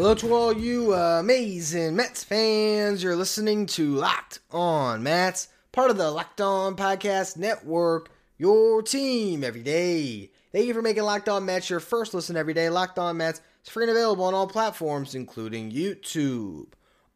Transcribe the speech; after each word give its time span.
Hello 0.00 0.14
to 0.14 0.32
all 0.32 0.50
you 0.50 0.94
uh, 0.94 1.20
amazing 1.20 1.94
Mets 1.94 2.24
fans. 2.24 3.02
You're 3.02 3.16
listening 3.16 3.66
to 3.66 3.96
Locked 3.96 4.38
On 4.50 5.02
Mets, 5.02 5.48
part 5.72 5.90
of 5.90 5.98
the 5.98 6.10
Locked 6.10 6.40
On 6.40 6.74
Podcast 6.74 7.36
Network, 7.36 8.10
your 8.38 8.80
team 8.80 9.44
every 9.44 9.62
day. 9.62 10.30
Thank 10.52 10.64
you 10.64 10.72
for 10.72 10.80
making 10.80 11.02
Locked 11.02 11.28
On 11.28 11.44
Mets 11.44 11.68
your 11.68 11.80
first 11.80 12.14
listen 12.14 12.34
every 12.34 12.54
day. 12.54 12.70
Locked 12.70 12.98
On 12.98 13.14
Mets 13.18 13.42
is 13.62 13.68
free 13.68 13.84
and 13.84 13.90
available 13.90 14.24
on 14.24 14.32
all 14.32 14.46
platforms, 14.46 15.14
including 15.14 15.70
YouTube. 15.70 16.68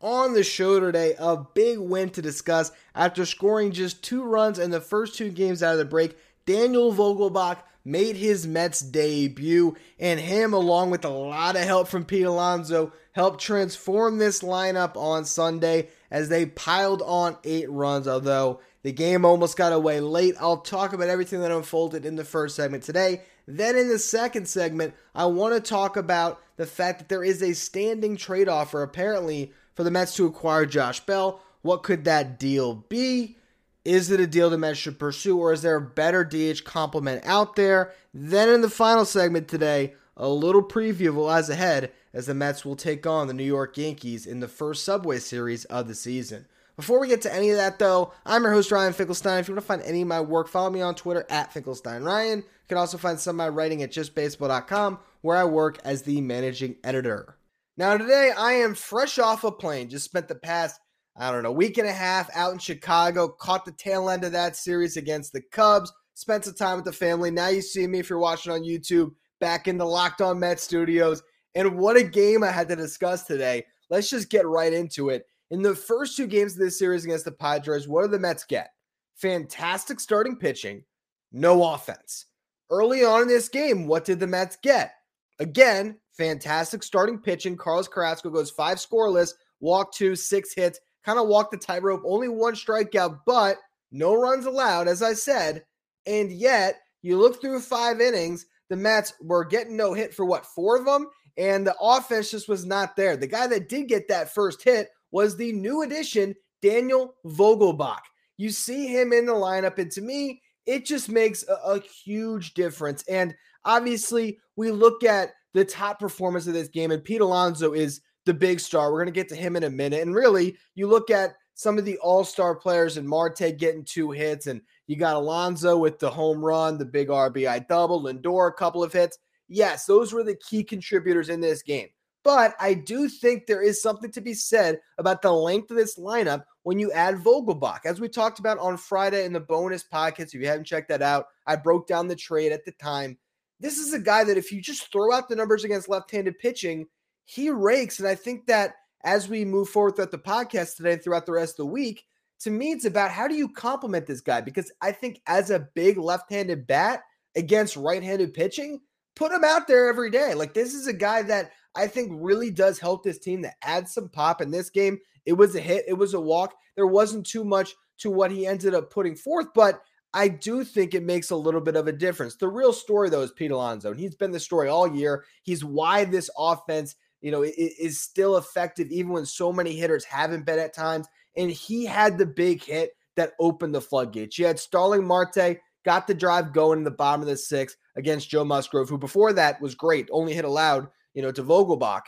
On 0.02 0.34
the 0.34 0.44
show 0.44 0.78
today, 0.78 1.14
a 1.19 1.38
big 1.38 1.78
win 1.78 2.10
to 2.10 2.20
discuss 2.20 2.70
after 2.94 3.24
scoring 3.24 3.72
just 3.72 4.05
two 4.05 4.22
runs 4.24 4.58
in 4.58 4.70
the 4.70 4.78
first 4.78 5.16
two 5.16 5.30
games 5.30 5.62
out 5.62 5.72
of 5.72 5.78
the 5.78 5.86
break. 5.86 6.19
Daniel 6.44 6.92
Vogelbach 6.92 7.60
made 7.84 8.16
his 8.16 8.46
Mets 8.46 8.80
debut, 8.80 9.76
and 9.98 10.18
him, 10.18 10.52
along 10.52 10.90
with 10.90 11.04
a 11.04 11.10
lot 11.10 11.56
of 11.56 11.62
help 11.62 11.88
from 11.88 12.04
Pete 12.04 12.24
Alonso, 12.24 12.92
helped 13.12 13.40
transform 13.40 14.18
this 14.18 14.42
lineup 14.42 14.96
on 14.96 15.24
Sunday 15.24 15.88
as 16.10 16.28
they 16.28 16.46
piled 16.46 17.02
on 17.02 17.36
eight 17.44 17.70
runs. 17.70 18.08
Although 18.08 18.60
the 18.82 18.92
game 18.92 19.24
almost 19.24 19.56
got 19.56 19.72
away 19.72 20.00
late, 20.00 20.34
I'll 20.41 20.58
talk 20.58 20.92
about 20.92 21.08
everything 21.08 21.41
that 21.41 21.50
unfolded 21.50 22.06
in 22.06 22.16
the 22.16 22.24
first 22.24 22.56
segment 22.56 22.82
today. 22.82 23.22
Then, 23.46 23.76
in 23.76 23.88
the 23.88 23.98
second 23.98 24.48
segment, 24.48 24.94
I 25.14 25.26
want 25.26 25.54
to 25.54 25.60
talk 25.60 25.96
about 25.96 26.41
the 26.56 26.66
fact 26.66 26.98
that 26.98 27.08
there 27.08 27.24
is 27.24 27.42
a 27.42 27.52
standing 27.52 28.16
trade 28.16 28.48
offer 28.48 28.82
apparently 28.82 29.52
for 29.74 29.84
the 29.84 29.91
Mets 29.91 30.16
to 30.16 30.26
acquire 30.26 30.64
Josh 30.64 31.00
Bell. 31.00 31.42
What 31.60 31.82
could 31.82 32.04
that 32.04 32.38
deal 32.38 32.74
be? 32.88 33.36
Is 33.84 34.10
it 34.10 34.18
a 34.18 34.27
deal 34.27 34.48
the 34.48 34.56
Mets 34.56 34.78
should 34.78 34.98
pursue, 34.98 35.36
or 35.36 35.52
is 35.52 35.60
there 35.60 35.77
a 35.77 35.80
better 35.80 36.24
DH 36.24 36.64
complement 36.64 37.22
out 37.27 37.54
there? 37.54 37.92
Then 38.14 38.48
in 38.48 38.62
the 38.62 38.70
final 38.70 39.04
segment 39.04 39.46
today, 39.46 39.94
a 40.16 40.28
little 40.28 40.62
preview 40.62 41.08
of 41.08 41.16
what 41.16 41.26
lies 41.26 41.50
ahead 41.50 41.92
as 42.14 42.26
the 42.26 42.34
Mets 42.34 42.64
will 42.64 42.76
take 42.76 43.06
on 43.06 43.26
the 43.26 43.34
New 43.34 43.44
York 43.44 43.76
Yankees 43.76 44.26
in 44.26 44.41
the 44.41 44.48
first 44.48 44.84
Subway 44.84 45.18
Series 45.18 45.66
of 45.66 45.86
the 45.86 45.94
season. 45.94 46.46
Before 46.76 46.98
we 46.98 47.08
get 47.08 47.20
to 47.22 47.34
any 47.34 47.50
of 47.50 47.56
that, 47.56 47.78
though, 47.78 48.12
I'm 48.24 48.42
your 48.42 48.52
host, 48.52 48.72
Ryan 48.72 48.94
Finkelstein. 48.94 49.38
If 49.38 49.48
you 49.48 49.54
want 49.54 49.64
to 49.64 49.66
find 49.66 49.82
any 49.82 50.02
of 50.02 50.08
my 50.08 50.20
work, 50.20 50.48
follow 50.48 50.70
me 50.70 50.80
on 50.80 50.94
Twitter 50.94 51.26
at 51.28 51.52
FinkelsteinRyan. 51.52 52.38
You 52.38 52.44
can 52.69 52.78
also 52.78 52.96
find 52.96 53.20
some 53.20 53.34
of 53.34 53.44
my 53.44 53.48
writing 53.48 53.82
at 53.82 53.92
justbaseball.com, 53.92 54.98
where 55.20 55.36
I 55.36 55.44
work 55.44 55.78
as 55.84 56.02
the 56.02 56.20
managing 56.20 56.76
editor. 56.82 57.36
Now, 57.76 57.96
today 57.96 58.32
I 58.36 58.52
am 58.52 58.74
fresh 58.74 59.19
off 59.19 59.44
a 59.44 59.52
plane. 59.52 59.88
Just 59.91 60.04
spent 60.04 60.28
the 60.28 60.34
past 60.34 60.80
I 61.16 61.30
don't 61.30 61.42
know, 61.44 61.52
week 61.52 61.78
and 61.78 61.86
a 61.86 61.92
half 61.92 62.28
out 62.34 62.52
in 62.52 62.58
Chicago, 62.58 63.28
caught 63.28 63.64
the 63.64 63.72
tail 63.72 64.10
end 64.10 64.24
of 64.24 64.32
that 64.32 64.56
series 64.56 64.96
against 64.96 65.32
the 65.32 65.42
Cubs, 65.52 65.92
spent 66.14 66.44
some 66.44 66.54
time 66.54 66.76
with 66.76 66.84
the 66.84 66.92
family. 66.92 67.30
Now 67.30 67.48
you 67.48 67.62
see 67.62 67.86
me 67.86 68.00
if 68.00 68.10
you're 68.10 68.18
watching 68.18 68.52
on 68.52 68.64
YouTube 68.64 69.12
back 69.40 69.68
in 69.68 69.78
the 69.78 69.86
Locked 69.86 70.20
On 70.20 70.38
Mets 70.40 70.64
studios. 70.64 71.22
And 71.54 71.78
what 71.78 71.96
a 71.96 72.02
game 72.02 72.42
I 72.42 72.50
had 72.50 72.68
to 72.68 72.76
discuss 72.76 73.24
today. 73.24 73.64
Let's 73.90 74.10
just 74.10 74.28
get 74.28 74.46
right 74.46 74.72
into 74.72 75.10
it. 75.10 75.24
In 75.50 75.62
the 75.62 75.74
first 75.74 76.16
two 76.16 76.26
games 76.26 76.54
of 76.54 76.58
this 76.58 76.78
series 76.78 77.04
against 77.04 77.26
the 77.26 77.32
Padres, 77.32 77.86
what 77.86 78.02
do 78.02 78.08
the 78.08 78.18
Mets 78.18 78.44
get? 78.44 78.70
Fantastic 79.14 80.00
starting 80.00 80.36
pitching, 80.36 80.82
no 81.30 81.74
offense. 81.74 82.26
Early 82.70 83.04
on 83.04 83.22
in 83.22 83.28
this 83.28 83.48
game, 83.48 83.86
what 83.86 84.04
did 84.04 84.19
the 84.19 84.26
Mets 84.26 84.56
get? 84.62 84.94
Again, 85.38 85.98
fantastic 86.16 86.82
starting 86.82 87.19
pitching. 87.19 87.56
Carlos 87.56 87.86
Carrasco 87.86 88.30
goes 88.30 88.50
five 88.50 88.78
scoreless, 88.78 89.34
walk 89.60 89.92
two, 89.94 90.16
six 90.16 90.54
hits, 90.54 90.80
kind 91.04 91.19
of 91.19 91.28
walked 91.28 91.53
the 91.53 91.59
tightrope, 91.59 92.03
only 92.04 92.28
one 92.28 92.54
strikeout, 92.54 93.20
but 93.26 93.56
no 93.92 94.15
runs 94.15 94.47
allowed, 94.47 94.88
as 94.88 95.03
I 95.03 95.12
said. 95.15 95.65
And 96.06 96.32
yet, 96.32 96.76
you 97.03 97.19
look 97.19 97.41
through 97.41 97.60
five 97.60 98.00
innings, 98.00 98.47
the 98.70 98.76
Mets 98.76 99.12
were 99.20 99.44
getting 99.44 99.76
no 99.76 99.92
hit 99.92 100.15
for 100.15 100.25
what, 100.25 100.47
four 100.47 100.76
of 100.78 100.84
them? 100.84 101.09
And 101.37 101.66
the 101.66 101.76
offense 101.81 102.31
just 102.31 102.48
was 102.48 102.65
not 102.65 102.97
there. 102.97 103.16
The 103.16 103.26
guy 103.26 103.47
that 103.48 103.69
did 103.69 103.88
get 103.88 104.09
that 104.09 104.32
first 104.32 104.62
hit 104.62 104.88
was 105.10 105.37
the 105.37 105.53
new 105.53 105.82
addition, 105.82 106.34
Daniel 106.62 107.15
Vogelbach. 107.26 108.00
You 108.36 108.50
see 108.50 108.86
him 108.86 109.12
in 109.12 109.26
the 109.26 109.32
lineup, 109.32 109.78
and 109.78 109.91
to 109.92 110.00
me, 110.00 110.42
it 110.66 110.86
just 110.86 111.09
makes 111.09 111.44
a, 111.47 111.54
a 111.54 111.81
huge 111.81 112.54
difference. 112.54 113.04
And 113.09 113.34
obviously, 113.65 114.38
we 114.56 114.71
look 114.71 115.04
at 115.04 115.32
the 115.53 115.65
top 115.65 116.00
performance 116.00 116.47
of 116.47 116.54
this 116.54 116.69
game, 116.69 116.91
and 116.91 117.04
Pete 117.04 117.21
Alonso 117.21 117.72
is 117.72 118.00
the 118.26 118.34
big 118.34 118.60
star. 118.60 118.92
We're 118.92 119.04
going 119.04 119.12
to 119.14 119.20
get 119.20 119.28
to 119.30 119.36
him 119.36 119.56
in 119.56 119.64
a 119.64 119.70
minute. 119.70 120.02
And 120.02 120.14
really, 120.14 120.56
you 120.74 120.86
look 120.86 121.10
at 121.10 121.34
some 121.54 121.78
of 121.78 121.84
the 121.84 121.98
all 121.98 122.24
star 122.24 122.54
players 122.54 122.96
and 122.96 123.08
Marte 123.08 123.56
getting 123.56 123.84
two 123.84 124.10
hits, 124.10 124.46
and 124.46 124.60
you 124.86 124.96
got 124.96 125.16
Alonso 125.16 125.76
with 125.76 125.98
the 125.98 126.10
home 126.10 126.44
run, 126.44 126.78
the 126.78 126.84
big 126.84 127.08
RBI 127.08 127.68
double, 127.68 128.02
Lindor, 128.02 128.48
a 128.48 128.52
couple 128.52 128.82
of 128.82 128.92
hits. 128.92 129.18
Yes, 129.48 129.86
those 129.86 130.12
were 130.12 130.24
the 130.24 130.36
key 130.36 130.64
contributors 130.64 131.28
in 131.28 131.40
this 131.40 131.62
game. 131.62 131.88
But 132.24 132.54
I 132.58 132.72
do 132.72 133.08
think 133.08 133.46
there 133.46 133.62
is 133.62 133.82
something 133.82 134.10
to 134.12 134.22
be 134.22 134.32
said 134.32 134.80
about 134.96 135.20
the 135.20 135.30
length 135.30 135.70
of 135.70 135.76
this 135.76 135.98
lineup 135.98 136.44
when 136.62 136.78
you 136.78 136.91
add 136.91 137.16
Vogelbach. 137.16 137.80
As 137.84 138.00
we 138.00 138.08
talked 138.08 138.38
about 138.38 138.58
on 138.58 138.78
Friday 138.78 139.26
in 139.26 139.34
the 139.34 139.41
bonus 139.41 139.84
podcast, 139.84 140.28
if 140.28 140.34
you 140.34 140.46
haven't 140.46 140.64
checked 140.64 140.88
that 140.88 141.02
out, 141.02 141.26
I 141.46 141.56
broke 141.56 141.86
down 141.86 142.08
the 142.08 142.16
trade 142.16 142.50
at 142.50 142.64
the 142.64 142.72
time. 142.72 143.18
This 143.60 143.76
is 143.76 143.92
a 143.92 143.98
guy 143.98 144.24
that 144.24 144.38
if 144.38 144.50
you 144.50 144.62
just 144.62 144.91
throw 144.91 145.12
out 145.12 145.28
the 145.28 145.36
numbers 145.36 145.64
against 145.64 145.91
left 145.91 146.10
handed 146.10 146.38
pitching, 146.38 146.86
he 147.24 147.50
rakes. 147.50 147.98
And 147.98 148.08
I 148.08 148.14
think 148.14 148.46
that 148.46 148.74
as 149.04 149.28
we 149.28 149.44
move 149.44 149.68
forward 149.68 149.96
throughout 149.96 150.10
the 150.10 150.18
podcast 150.18 150.76
today 150.76 150.94
and 150.94 151.02
throughout 151.02 151.26
the 151.26 151.32
rest 151.32 151.52
of 151.52 151.66
the 151.66 151.72
week, 151.72 152.04
to 152.40 152.50
me, 152.50 152.72
it's 152.72 152.84
about 152.84 153.10
how 153.10 153.28
do 153.28 153.34
you 153.34 153.48
complement 153.48 154.06
this 154.06 154.20
guy? 154.20 154.40
Because 154.40 154.70
I 154.80 154.92
think 154.92 155.20
as 155.26 155.50
a 155.50 155.68
big 155.74 155.98
left 155.98 156.30
handed 156.30 156.66
bat 156.66 157.02
against 157.36 157.76
right 157.76 158.02
handed 158.02 158.34
pitching, 158.34 158.80
put 159.16 159.32
him 159.32 159.44
out 159.44 159.66
there 159.66 159.88
every 159.88 160.10
day. 160.10 160.34
Like, 160.34 160.54
this 160.54 160.74
is 160.74 160.86
a 160.86 160.92
guy 160.92 161.22
that 161.22 161.52
I 161.74 161.86
think 161.86 162.12
really 162.14 162.50
does 162.50 162.78
help 162.78 163.02
this 163.02 163.18
team 163.18 163.42
that 163.42 163.56
adds 163.62 163.92
some 163.92 164.08
pop 164.08 164.41
in 164.41 164.50
this 164.50 164.70
game. 164.70 164.98
It 165.26 165.34
was 165.34 165.54
a 165.54 165.60
hit, 165.60 165.84
it 165.88 165.94
was 165.94 166.14
a 166.14 166.20
walk. 166.20 166.54
There 166.76 166.86
wasn't 166.86 167.26
too 167.26 167.44
much 167.44 167.74
to 167.98 168.10
what 168.10 168.30
he 168.30 168.46
ended 168.46 168.74
up 168.74 168.91
putting 168.91 169.16
forth, 169.16 169.46
but 169.54 169.80
I 170.12 170.28
do 170.28 170.64
think 170.64 170.94
it 170.94 171.02
makes 171.02 171.30
a 171.30 171.36
little 171.36 171.60
bit 171.60 171.76
of 171.76 171.88
a 171.88 171.92
difference. 171.92 172.36
The 172.36 172.48
real 172.48 172.72
story, 172.72 173.10
though, 173.10 173.22
is 173.22 173.32
Pete 173.32 173.50
Alonso, 173.50 173.91
and 173.91 173.98
he's 173.98 174.14
been 174.14 174.30
the 174.30 174.41
story 174.41 174.68
all 174.68 174.86
year. 174.86 175.24
He's 175.42 175.64
why 175.64 176.04
this 176.04 176.30
offense 176.38 176.94
you 177.24 177.30
know, 177.30 177.42
is 177.42 178.02
still 178.02 178.36
effective 178.36 178.92
even 178.92 179.10
when 179.10 179.24
so 179.24 179.50
many 179.50 179.74
hitters 179.74 180.04
haven't 180.04 180.44
been 180.44 180.58
at 180.58 180.74
times. 180.74 181.06
And 181.38 181.50
he 181.50 181.86
had 181.86 182.18
the 182.18 182.26
big 182.26 182.62
hit 182.62 182.90
that 183.16 183.32
opened 183.40 183.74
the 183.74 183.80
floodgates. 183.80 184.38
You 184.38 184.44
had 184.44 184.60
Starling 184.60 185.06
Marte 185.06 185.58
got 185.86 186.06
the 186.06 186.12
drive 186.12 186.52
going 186.52 186.80
in 186.80 186.84
the 186.84 186.90
bottom 186.90 187.22
of 187.22 187.26
the 187.26 187.38
sixth 187.38 187.78
against 187.96 188.28
Joe 188.28 188.44
Musgrove, 188.44 188.90
who 188.90 188.98
before 188.98 189.32
that 189.32 189.58
was 189.62 189.74
great, 189.74 190.06
only 190.12 190.34
hit 190.34 190.44
allowed, 190.44 190.88
you 191.14 191.22
know, 191.22 191.32
to 191.32 191.42
Vogelbach. 191.42 192.02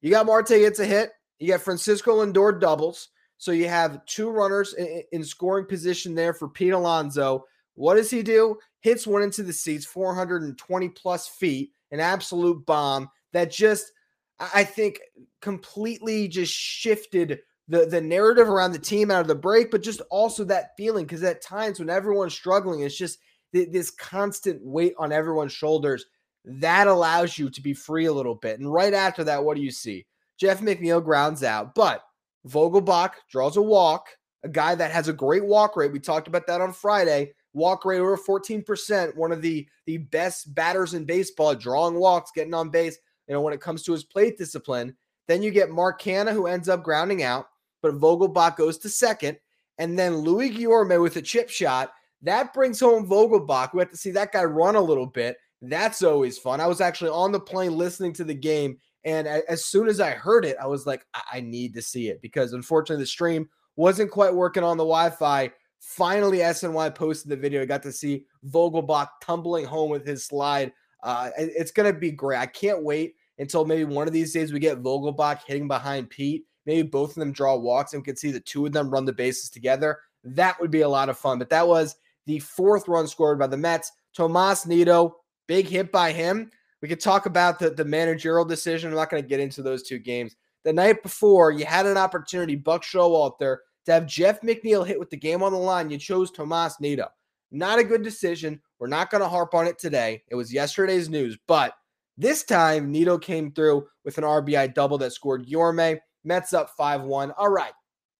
You 0.00 0.10
got 0.10 0.26
Marte 0.26 0.48
gets 0.48 0.80
a 0.80 0.84
hit. 0.84 1.12
You 1.38 1.46
got 1.46 1.60
Francisco 1.60 2.16
Lindor 2.16 2.60
doubles. 2.60 3.10
So 3.38 3.52
you 3.52 3.68
have 3.68 4.04
two 4.06 4.30
runners 4.30 4.74
in, 4.74 5.04
in 5.12 5.22
scoring 5.22 5.66
position 5.66 6.16
there 6.16 6.34
for 6.34 6.48
Pete 6.48 6.72
Alonso. 6.72 7.44
What 7.74 7.94
does 7.94 8.10
he 8.10 8.24
do? 8.24 8.56
Hits 8.80 9.06
one 9.06 9.22
into 9.22 9.44
the 9.44 9.52
seats, 9.52 9.86
420 9.86 10.88
plus 10.88 11.28
feet, 11.28 11.70
an 11.92 12.00
absolute 12.00 12.66
bomb 12.66 13.08
that 13.32 13.52
just 13.52 13.92
I 14.40 14.64
think 14.64 15.00
completely 15.42 16.26
just 16.28 16.52
shifted 16.52 17.40
the 17.68 17.86
the 17.86 18.00
narrative 18.00 18.48
around 18.48 18.72
the 18.72 18.78
team 18.78 19.10
out 19.10 19.20
of 19.20 19.28
the 19.28 19.34
break, 19.34 19.70
but 19.70 19.82
just 19.82 20.00
also 20.10 20.44
that 20.44 20.76
feeling 20.76 21.04
because 21.04 21.22
at 21.22 21.42
times 21.42 21.78
when 21.78 21.90
everyone's 21.90 22.34
struggling, 22.34 22.80
it's 22.80 22.96
just 22.96 23.18
th- 23.54 23.70
this 23.70 23.90
constant 23.90 24.64
weight 24.64 24.94
on 24.98 25.12
everyone's 25.12 25.52
shoulders. 25.52 26.06
That 26.44 26.86
allows 26.86 27.38
you 27.38 27.50
to 27.50 27.60
be 27.60 27.74
free 27.74 28.06
a 28.06 28.12
little 28.12 28.34
bit. 28.34 28.58
And 28.58 28.72
right 28.72 28.94
after 28.94 29.22
that, 29.24 29.44
what 29.44 29.56
do 29.56 29.62
you 29.62 29.70
see? 29.70 30.06
Jeff 30.38 30.60
McNeil 30.60 31.04
grounds 31.04 31.42
out, 31.42 31.74
but 31.74 32.02
Vogelbach 32.48 33.12
draws 33.30 33.58
a 33.58 33.62
walk, 33.62 34.08
a 34.42 34.48
guy 34.48 34.74
that 34.74 34.90
has 34.90 35.08
a 35.08 35.12
great 35.12 35.44
walk 35.44 35.76
rate. 35.76 35.92
We 35.92 36.00
talked 36.00 36.28
about 36.28 36.46
that 36.46 36.62
on 36.62 36.72
Friday. 36.72 37.34
Walk 37.52 37.84
rate 37.84 37.98
over 37.98 38.16
14%, 38.16 39.14
one 39.16 39.32
of 39.32 39.42
the, 39.42 39.68
the 39.84 39.98
best 39.98 40.54
batters 40.54 40.94
in 40.94 41.04
baseball, 41.04 41.54
drawing 41.54 41.96
walks, 41.96 42.30
getting 42.34 42.54
on 42.54 42.70
base 42.70 42.96
you 43.30 43.34
know, 43.36 43.42
when 43.42 43.54
it 43.54 43.60
comes 43.60 43.84
to 43.84 43.92
his 43.92 44.02
plate 44.02 44.36
discipline. 44.36 44.96
Then 45.28 45.40
you 45.40 45.52
get 45.52 45.70
Mark 45.70 46.02
Canha, 46.02 46.32
who 46.32 46.48
ends 46.48 46.68
up 46.68 46.82
grounding 46.82 47.22
out, 47.22 47.46
but 47.80 47.94
Vogelbach 47.94 48.56
goes 48.56 48.76
to 48.78 48.88
second. 48.88 49.38
And 49.78 49.96
then 49.96 50.16
Luis 50.16 50.50
Guillorme 50.50 51.00
with 51.00 51.14
a 51.14 51.22
chip 51.22 51.48
shot. 51.48 51.92
That 52.22 52.52
brings 52.52 52.80
home 52.80 53.08
Vogelbach. 53.08 53.72
We 53.72 53.78
have 53.78 53.90
to 53.90 53.96
see 53.96 54.10
that 54.10 54.32
guy 54.32 54.42
run 54.42 54.74
a 54.74 54.80
little 54.80 55.06
bit. 55.06 55.36
That's 55.62 56.02
always 56.02 56.38
fun. 56.38 56.60
I 56.60 56.66
was 56.66 56.80
actually 56.80 57.10
on 57.10 57.30
the 57.30 57.38
plane 57.38 57.76
listening 57.76 58.12
to 58.14 58.24
the 58.24 58.34
game. 58.34 58.78
And 59.04 59.28
as 59.28 59.64
soon 59.64 59.86
as 59.86 60.00
I 60.00 60.10
heard 60.10 60.44
it, 60.44 60.56
I 60.60 60.66
was 60.66 60.84
like, 60.84 61.06
I 61.32 61.40
need 61.40 61.72
to 61.74 61.82
see 61.82 62.08
it 62.08 62.20
because 62.20 62.52
unfortunately 62.52 63.04
the 63.04 63.06
stream 63.06 63.48
wasn't 63.76 64.10
quite 64.10 64.34
working 64.34 64.64
on 64.64 64.76
the 64.76 64.82
Wi-Fi. 64.82 65.52
Finally, 65.78 66.38
SNY 66.38 66.96
posted 66.96 67.30
the 67.30 67.36
video. 67.36 67.62
I 67.62 67.66
got 67.66 67.84
to 67.84 67.92
see 67.92 68.24
Vogelbach 68.48 69.06
tumbling 69.22 69.66
home 69.66 69.88
with 69.88 70.04
his 70.04 70.24
slide. 70.24 70.72
Uh, 71.04 71.30
it's 71.36 71.70
going 71.70 71.90
to 71.90 71.98
be 71.98 72.10
great. 72.10 72.38
I 72.38 72.46
can't 72.46 72.82
wait 72.82 73.14
until 73.40 73.64
maybe 73.64 73.84
one 73.84 74.06
of 74.06 74.12
these 74.12 74.32
days 74.32 74.52
we 74.52 74.60
get 74.60 74.82
Vogelbach 74.82 75.40
hitting 75.46 75.66
behind 75.66 76.10
Pete. 76.10 76.44
Maybe 76.66 76.86
both 76.86 77.10
of 77.10 77.16
them 77.16 77.32
draw 77.32 77.56
walks 77.56 77.94
and 77.94 78.02
we 78.02 78.04
can 78.04 78.16
see 78.16 78.30
the 78.30 78.38
two 78.38 78.66
of 78.66 78.72
them 78.72 78.90
run 78.90 79.06
the 79.06 79.12
bases 79.12 79.50
together. 79.50 79.98
That 80.22 80.60
would 80.60 80.70
be 80.70 80.82
a 80.82 80.88
lot 80.88 81.08
of 81.08 81.18
fun. 81.18 81.38
But 81.38 81.48
that 81.50 81.66
was 81.66 81.96
the 82.26 82.38
fourth 82.38 82.86
run 82.86 83.08
scored 83.08 83.38
by 83.38 83.46
the 83.46 83.56
Mets. 83.56 83.92
Tomas 84.14 84.66
Nido, 84.66 85.16
big 85.48 85.66
hit 85.66 85.90
by 85.90 86.12
him. 86.12 86.50
We 86.82 86.88
could 86.88 87.00
talk 87.00 87.26
about 87.26 87.58
the, 87.58 87.70
the 87.70 87.84
managerial 87.84 88.44
decision. 88.44 88.90
I'm 88.90 88.96
not 88.96 89.10
going 89.10 89.22
to 89.22 89.28
get 89.28 89.40
into 89.40 89.62
those 89.62 89.82
two 89.82 89.98
games. 89.98 90.36
The 90.64 90.72
night 90.72 91.02
before, 91.02 91.50
you 91.50 91.64
had 91.64 91.86
an 91.86 91.96
opportunity, 91.96 92.56
Buck 92.56 92.82
Showalter, 92.82 93.56
to 93.86 93.92
have 93.92 94.06
Jeff 94.06 94.42
McNeil 94.42 94.86
hit 94.86 94.98
with 94.98 95.08
the 95.08 95.16
game 95.16 95.42
on 95.42 95.52
the 95.52 95.58
line. 95.58 95.90
You 95.90 95.96
chose 95.96 96.30
Tomas 96.30 96.78
Nido. 96.80 97.08
Not 97.50 97.78
a 97.78 97.84
good 97.84 98.02
decision. 98.02 98.60
We're 98.78 98.88
not 98.88 99.10
going 99.10 99.22
to 99.22 99.28
harp 99.28 99.54
on 99.54 99.66
it 99.66 99.78
today. 99.78 100.22
It 100.28 100.34
was 100.34 100.52
yesterday's 100.52 101.08
news, 101.08 101.38
but 101.46 101.74
this 102.20 102.44
time 102.44 102.90
Nido 102.90 103.18
came 103.18 103.52
through 103.52 103.86
with 104.04 104.18
an 104.18 104.24
RBI 104.24 104.74
double 104.74 104.98
that 104.98 105.12
scored 105.12 105.46
Yorme. 105.46 105.98
Mets 106.24 106.52
up 106.52 106.70
5 106.76 107.02
1. 107.02 107.30
All 107.32 107.48
right. 107.48 107.72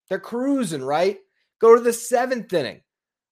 They're 0.08 0.18
cruising, 0.18 0.82
right? 0.82 1.18
Go 1.60 1.74
to 1.76 1.80
the 1.80 1.92
seventh 1.92 2.52
inning. 2.52 2.80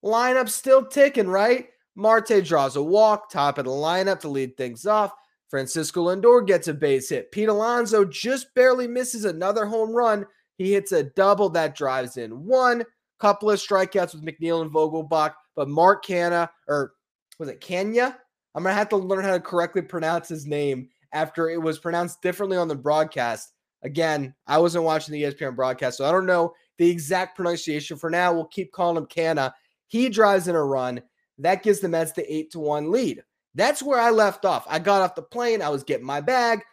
Lineup 0.04 0.48
still 0.48 0.84
ticking, 0.84 1.28
right? 1.28 1.68
Marte 1.96 2.44
draws 2.44 2.76
a 2.76 2.82
walk, 2.82 3.30
top 3.30 3.58
of 3.58 3.64
the 3.64 3.70
lineup 3.70 4.20
to 4.20 4.28
lead 4.28 4.56
things 4.56 4.86
off. 4.86 5.12
Francisco 5.50 6.04
Lindor 6.04 6.46
gets 6.46 6.68
a 6.68 6.74
base 6.74 7.08
hit. 7.08 7.32
Pete 7.32 7.48
Alonso 7.48 8.04
just 8.04 8.54
barely 8.54 8.86
misses 8.86 9.24
another 9.24 9.66
home 9.66 9.90
run. 9.90 10.26
He 10.58 10.72
hits 10.72 10.92
a 10.92 11.04
double 11.04 11.48
that 11.50 11.74
drives 11.74 12.16
in 12.16 12.44
one. 12.44 12.84
Couple 13.18 13.50
of 13.50 13.58
strikeouts 13.58 14.14
with 14.14 14.24
McNeil 14.24 14.62
and 14.62 14.70
Vogelbach, 14.70 15.32
but 15.56 15.68
Mark 15.68 16.04
Canha, 16.04 16.48
or 16.68 16.92
was 17.40 17.48
it 17.48 17.60
Kenya? 17.60 18.16
I'm 18.58 18.64
gonna 18.64 18.74
have 18.74 18.88
to 18.88 18.96
learn 18.96 19.22
how 19.22 19.34
to 19.34 19.40
correctly 19.40 19.82
pronounce 19.82 20.28
his 20.28 20.44
name 20.44 20.88
after 21.12 21.48
it 21.48 21.62
was 21.62 21.78
pronounced 21.78 22.22
differently 22.22 22.56
on 22.56 22.66
the 22.66 22.74
broadcast. 22.74 23.52
Again, 23.84 24.34
I 24.48 24.58
wasn't 24.58 24.82
watching 24.82 25.12
the 25.12 25.22
ESPN 25.22 25.54
broadcast, 25.54 25.96
so 25.96 26.04
I 26.04 26.10
don't 26.10 26.26
know 26.26 26.54
the 26.76 26.90
exact 26.90 27.36
pronunciation. 27.36 27.96
For 27.96 28.10
now, 28.10 28.32
we'll 28.32 28.46
keep 28.46 28.72
calling 28.72 28.96
him 28.96 29.06
Canna. 29.06 29.54
He 29.86 30.08
drives 30.08 30.48
in 30.48 30.56
a 30.56 30.64
run. 30.64 31.00
That 31.38 31.62
gives 31.62 31.78
the 31.78 31.88
Mets 31.88 32.10
the 32.10 32.34
8 32.34 32.50
to 32.50 32.58
1 32.58 32.90
lead. 32.90 33.22
That's 33.54 33.80
where 33.80 34.00
I 34.00 34.10
left 34.10 34.44
off. 34.44 34.66
I 34.68 34.80
got 34.80 35.02
off 35.02 35.14
the 35.14 35.22
plane. 35.22 35.62
I 35.62 35.68
was 35.68 35.84
getting 35.84 36.04
my 36.04 36.20
bag. 36.20 36.64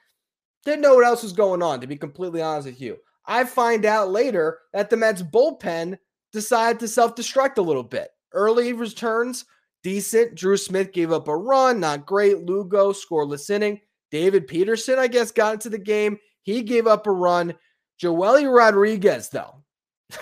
Didn't 0.64 0.81
know 0.81 0.96
what 0.96 1.06
else 1.06 1.22
was 1.22 1.34
going 1.34 1.62
on, 1.62 1.81
to 1.81 1.86
be 1.88 1.98
completely 1.98 2.42
honest 2.42 2.66
with 2.66 2.81
you. 2.81 2.98
I 3.28 3.44
find 3.44 3.86
out 3.86 4.10
later 4.10 4.58
that 4.74 4.90
the 4.90 4.98
Mets 4.98 5.22
bullpen 5.22 6.00
decided 6.34 6.80
to 6.80 6.88
self 6.88 7.14
destruct 7.14 7.60
a 7.60 7.62
little 7.62 7.84
bit. 7.84 8.10
Early 8.34 8.74
returns, 8.74 9.46
decent. 9.86 10.34
Drew 10.34 10.58
Smith 10.58 10.92
gave 10.92 11.12
up 11.12 11.28
a 11.28 11.38
run, 11.38 11.80
not 11.80 12.08
great. 12.08 12.44
Lugo, 12.44 12.92
scoreless 12.92 13.52
inning. 13.52 13.80
David 14.10 14.48
Peterson, 14.48 14.98
I 14.98 15.06
guess, 15.06 15.32
got 15.32 15.54
into 15.54 15.70
the 15.70 15.78
game. 15.78 16.18
He 16.42 16.64
gave 16.64 16.88
up 16.88 17.06
a 17.06 17.12
run. 17.12 17.54
Joely 18.02 18.52
Rodriguez, 18.52 19.30
though. 19.30 19.64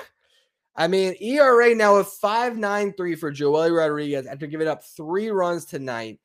I 0.76 0.90
mean, 0.90 1.16
ERA 1.22 1.74
now 1.74 1.96
of 1.96 2.08
5.93 2.08 3.18
for 3.18 3.32
Joely 3.32 3.74
Rodriguez 3.74 4.28
after 4.28 4.48
giving 4.48 4.68
up 4.68 4.84
three 4.84 5.30
runs 5.30 5.64
tonight. 5.64 6.20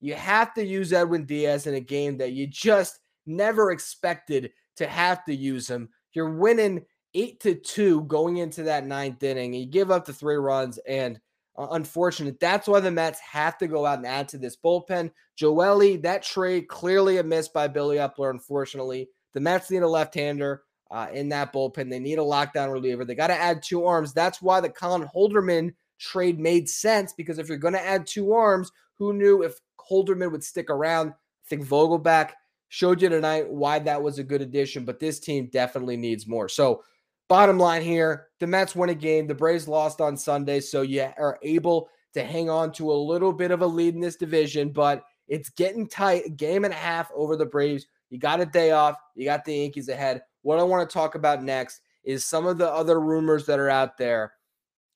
You 0.00 0.14
have 0.14 0.54
to 0.54 0.64
use 0.64 0.94
Edwin 0.94 1.26
Diaz 1.26 1.66
in 1.66 1.74
a 1.74 1.80
game 1.80 2.16
that 2.18 2.32
you 2.32 2.46
just 2.46 3.00
never 3.26 3.70
expected 3.70 4.50
to 4.76 4.86
have 4.86 5.26
to 5.26 5.34
use 5.34 5.68
him. 5.68 5.90
You're 6.14 6.38
winning 6.38 6.86
eight 7.12 7.40
to 7.40 7.54
two 7.54 8.04
going 8.04 8.38
into 8.38 8.62
that 8.62 8.86
ninth 8.86 9.22
inning. 9.22 9.52
You 9.52 9.66
give 9.66 9.90
up 9.90 10.06
the 10.06 10.14
three 10.14 10.36
runs, 10.36 10.78
and 10.78 11.20
unfortunate. 11.58 12.38
That's 12.40 12.68
why 12.68 12.80
the 12.80 12.90
Mets 12.90 13.20
have 13.20 13.58
to 13.58 13.66
go 13.66 13.84
out 13.84 13.98
and 13.98 14.06
add 14.06 14.28
to 14.28 14.38
this 14.38 14.56
bullpen. 14.56 15.10
Joely, 15.40 16.00
that 16.02 16.22
trade 16.22 16.68
clearly 16.68 17.18
a 17.18 17.22
miss 17.22 17.48
by 17.48 17.68
Billy 17.68 17.96
Eppler. 17.96 18.30
Unfortunately, 18.30 19.08
the 19.34 19.40
Mets 19.40 19.70
need 19.70 19.82
a 19.82 19.88
left-hander 19.88 20.62
uh, 20.90 21.08
in 21.12 21.28
that 21.30 21.52
bullpen. 21.52 21.90
They 21.90 21.98
need 21.98 22.18
a 22.18 22.22
lockdown 22.22 22.72
reliever. 22.72 23.04
They 23.04 23.14
got 23.14 23.28
to 23.28 23.34
add 23.34 23.62
two 23.62 23.84
arms. 23.84 24.12
That's 24.12 24.40
why 24.40 24.60
the 24.60 24.70
Colin 24.70 25.08
Holderman 25.14 25.74
trade 25.98 26.38
made 26.38 26.68
sense 26.68 27.12
because 27.12 27.38
if 27.38 27.48
you're 27.48 27.58
going 27.58 27.74
to 27.74 27.84
add 27.84 28.06
two 28.06 28.32
arms, 28.32 28.70
who 28.94 29.12
knew 29.12 29.42
if 29.42 29.58
Holderman 29.90 30.32
would 30.32 30.44
stick 30.44 30.70
around? 30.70 31.10
I 31.10 31.48
think 31.48 31.66
Vogelbach 31.66 32.30
showed 32.68 33.02
you 33.02 33.08
tonight 33.08 33.48
why 33.48 33.78
that 33.80 34.02
was 34.02 34.18
a 34.18 34.24
good 34.24 34.42
addition, 34.42 34.84
but 34.84 35.00
this 35.00 35.18
team 35.18 35.48
definitely 35.52 35.96
needs 35.96 36.26
more. 36.26 36.48
So, 36.48 36.82
bottom 37.28 37.58
line 37.58 37.82
here 37.82 38.28
the 38.40 38.46
Mets 38.46 38.76
win 38.76 38.90
a 38.90 38.94
game. 38.94 39.26
The 39.26 39.34
Braves 39.34 39.68
lost 39.68 40.00
on 40.00 40.16
Sunday, 40.16 40.60
so 40.60 40.82
you 40.82 41.08
are 41.18 41.38
able 41.42 41.88
to 42.14 42.24
hang 42.24 42.48
on 42.48 42.72
to 42.72 42.90
a 42.90 42.94
little 42.94 43.32
bit 43.32 43.50
of 43.50 43.62
a 43.62 43.66
lead 43.66 43.94
in 43.94 44.00
this 44.00 44.16
division, 44.16 44.70
but 44.70 45.02
it's 45.26 45.50
getting 45.50 45.88
tight. 45.88 46.36
game 46.36 46.64
and 46.64 46.72
a 46.72 46.76
half 46.76 47.10
over 47.14 47.36
the 47.36 47.46
Braves. 47.46 47.86
You 48.10 48.18
got 48.18 48.40
a 48.40 48.46
day 48.46 48.70
off. 48.70 48.96
You 49.14 49.24
got 49.24 49.44
the 49.44 49.54
Yankees 49.54 49.88
ahead. 49.88 50.22
What 50.42 50.58
I 50.58 50.62
want 50.62 50.88
to 50.88 50.92
talk 50.92 51.14
about 51.14 51.42
next 51.42 51.80
is 52.04 52.24
some 52.24 52.46
of 52.46 52.58
the 52.58 52.70
other 52.70 53.00
rumors 53.00 53.44
that 53.46 53.58
are 53.58 53.68
out 53.68 53.98
there. 53.98 54.32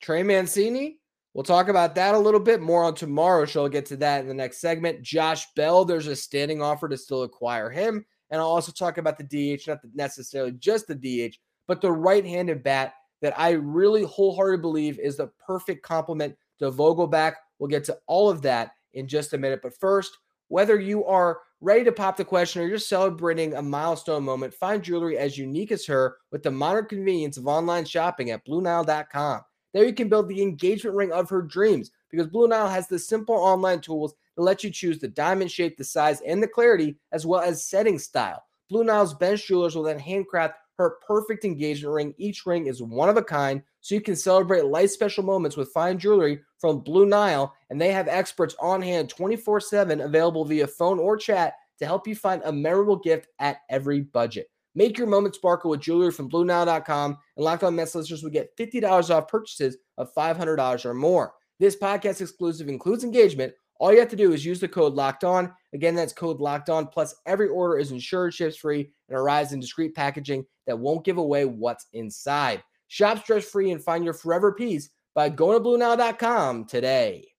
Trey 0.01 0.23
Mancini, 0.23 0.97
we'll 1.33 1.43
talk 1.43 1.67
about 1.67 1.95
that 1.95 2.15
a 2.15 2.19
little 2.19 2.39
bit 2.39 2.61
more 2.61 2.83
on 2.83 2.95
tomorrow's 2.95 3.51
show. 3.51 3.63
I'll 3.63 3.69
get 3.69 3.85
to 3.87 3.97
that 3.97 4.21
in 4.21 4.27
the 4.27 4.33
next 4.33 4.59
segment. 4.59 5.03
Josh 5.03 5.45
Bell, 5.55 5.85
there's 5.85 6.07
a 6.07 6.15
standing 6.15 6.61
offer 6.61 6.89
to 6.89 6.97
still 6.97 7.23
acquire 7.23 7.69
him. 7.69 8.05
And 8.31 8.41
I'll 8.41 8.47
also 8.47 8.71
talk 8.71 8.97
about 8.97 9.17
the 9.19 9.57
DH, 9.57 9.67
not 9.67 9.79
necessarily 9.93 10.53
just 10.53 10.87
the 10.87 10.95
DH, 10.95 11.37
but 11.67 11.81
the 11.81 11.91
right 11.91 12.25
handed 12.25 12.63
bat 12.63 12.93
that 13.21 13.37
I 13.39 13.51
really 13.51 14.03
wholeheartedly 14.03 14.61
believe 14.61 14.99
is 14.99 15.17
the 15.17 15.31
perfect 15.45 15.83
complement 15.83 16.35
to 16.59 16.71
Vogelbach. 16.71 17.35
We'll 17.59 17.69
get 17.69 17.85
to 17.85 17.97
all 18.07 18.29
of 18.29 18.41
that 18.41 18.71
in 18.93 19.07
just 19.07 19.33
a 19.33 19.37
minute. 19.37 19.61
But 19.61 19.77
first, 19.79 20.17
whether 20.49 20.79
you 20.79 21.05
are 21.05 21.39
ready 21.61 21.83
to 21.85 21.91
pop 21.91 22.17
the 22.17 22.25
question 22.25 22.61
or 22.61 22.67
you're 22.67 22.77
celebrating 22.77 23.55
a 23.55 23.61
milestone 23.61 24.23
moment, 24.23 24.53
find 24.53 24.83
jewelry 24.83 25.17
as 25.17 25.37
unique 25.37 25.71
as 25.71 25.85
her 25.85 26.17
with 26.31 26.43
the 26.43 26.51
modern 26.51 26.85
convenience 26.85 27.37
of 27.37 27.47
online 27.47 27.85
shopping 27.85 28.31
at 28.31 28.45
BlueNile.com. 28.45 29.41
There 29.73 29.85
you 29.85 29.93
can 29.93 30.09
build 30.09 30.27
the 30.27 30.41
engagement 30.41 30.95
ring 30.95 31.11
of 31.11 31.29
her 31.29 31.41
dreams 31.41 31.91
because 32.11 32.27
Blue 32.27 32.47
Nile 32.47 32.69
has 32.69 32.87
the 32.87 32.99
simple 32.99 33.35
online 33.35 33.81
tools 33.81 34.13
to 34.35 34.43
let 34.43 34.63
you 34.63 34.69
choose 34.69 34.99
the 34.99 35.07
diamond 35.07 35.51
shape, 35.51 35.77
the 35.77 35.83
size, 35.83 36.21
and 36.21 36.43
the 36.43 36.47
clarity, 36.47 36.95
as 37.11 37.25
well 37.25 37.41
as 37.41 37.65
setting 37.65 37.97
style. 37.97 38.43
Blue 38.69 38.83
Nile's 38.83 39.15
bench 39.15 39.47
jewelers 39.47 39.75
will 39.75 39.83
then 39.83 39.97
handcraft 39.99 40.55
her 40.77 40.97
perfect 41.05 41.45
engagement 41.45 41.93
ring. 41.93 42.13
Each 42.17 42.45
ring 42.45 42.67
is 42.67 42.81
one 42.81 43.09
of 43.09 43.17
a 43.17 43.23
kind, 43.23 43.61
so 43.81 43.95
you 43.95 44.01
can 44.01 44.15
celebrate 44.15 44.65
life 44.65 44.91
special 44.91 45.23
moments 45.23 45.57
with 45.57 45.71
fine 45.71 45.99
jewelry 45.99 46.41
from 46.59 46.79
Blue 46.79 47.05
Nile. 47.05 47.53
And 47.69 47.79
they 47.79 47.91
have 47.91 48.07
experts 48.07 48.55
on 48.59 48.81
hand 48.81 49.09
24 49.09 49.59
7 49.59 50.01
available 50.01 50.45
via 50.45 50.67
phone 50.67 50.99
or 50.99 51.17
chat 51.17 51.53
to 51.79 51.85
help 51.85 52.07
you 52.07 52.15
find 52.15 52.41
a 52.45 52.51
memorable 52.51 52.97
gift 52.97 53.27
at 53.39 53.57
every 53.69 54.01
budget. 54.01 54.47
Make 54.75 54.97
your 54.97 55.07
moment 55.07 55.35
sparkle 55.35 55.69
with 55.69 55.81
jewelry 55.81 56.11
from 56.11 56.29
BlueNile.com, 56.29 57.17
and 57.37 57.45
Locked 57.45 57.63
On 57.63 57.75
Mets 57.75 57.93
listeners 57.93 58.23
will 58.23 58.31
get 58.31 58.55
$50 58.57 59.09
off 59.11 59.27
purchases 59.27 59.77
of 59.97 60.13
$500 60.15 60.85
or 60.85 60.93
more. 60.93 61.33
This 61.59 61.75
podcast 61.75 62.21
exclusive 62.21 62.67
includes 62.67 63.03
engagement. 63.03 63.53
All 63.79 63.91
you 63.91 63.99
have 63.99 64.09
to 64.09 64.15
do 64.15 64.33
is 64.33 64.45
use 64.45 64.59
the 64.59 64.67
code 64.67 64.93
Locked 64.93 65.23
On. 65.23 65.51
Again, 65.73 65.95
that's 65.95 66.13
code 66.13 66.39
Locked 66.39 66.69
On. 66.69 66.87
Plus, 66.87 67.15
every 67.25 67.47
order 67.49 67.77
is 67.77 67.91
insured, 67.91 68.33
ships 68.33 68.57
free, 68.57 68.91
and 69.09 69.17
arrives 69.17 69.51
in 69.51 69.59
discreet 69.59 69.95
packaging 69.95 70.45
that 70.67 70.79
won't 70.79 71.05
give 71.05 71.17
away 71.17 71.45
what's 71.45 71.87
inside. 71.93 72.63
Shop 72.87 73.19
stress 73.19 73.45
free 73.45 73.71
and 73.71 73.83
find 73.83 74.03
your 74.03 74.13
forever 74.13 74.53
piece 74.53 74.89
by 75.15 75.29
going 75.29 75.57
to 75.57 75.63
BlueNile.com 75.63 76.65
today. 76.65 77.32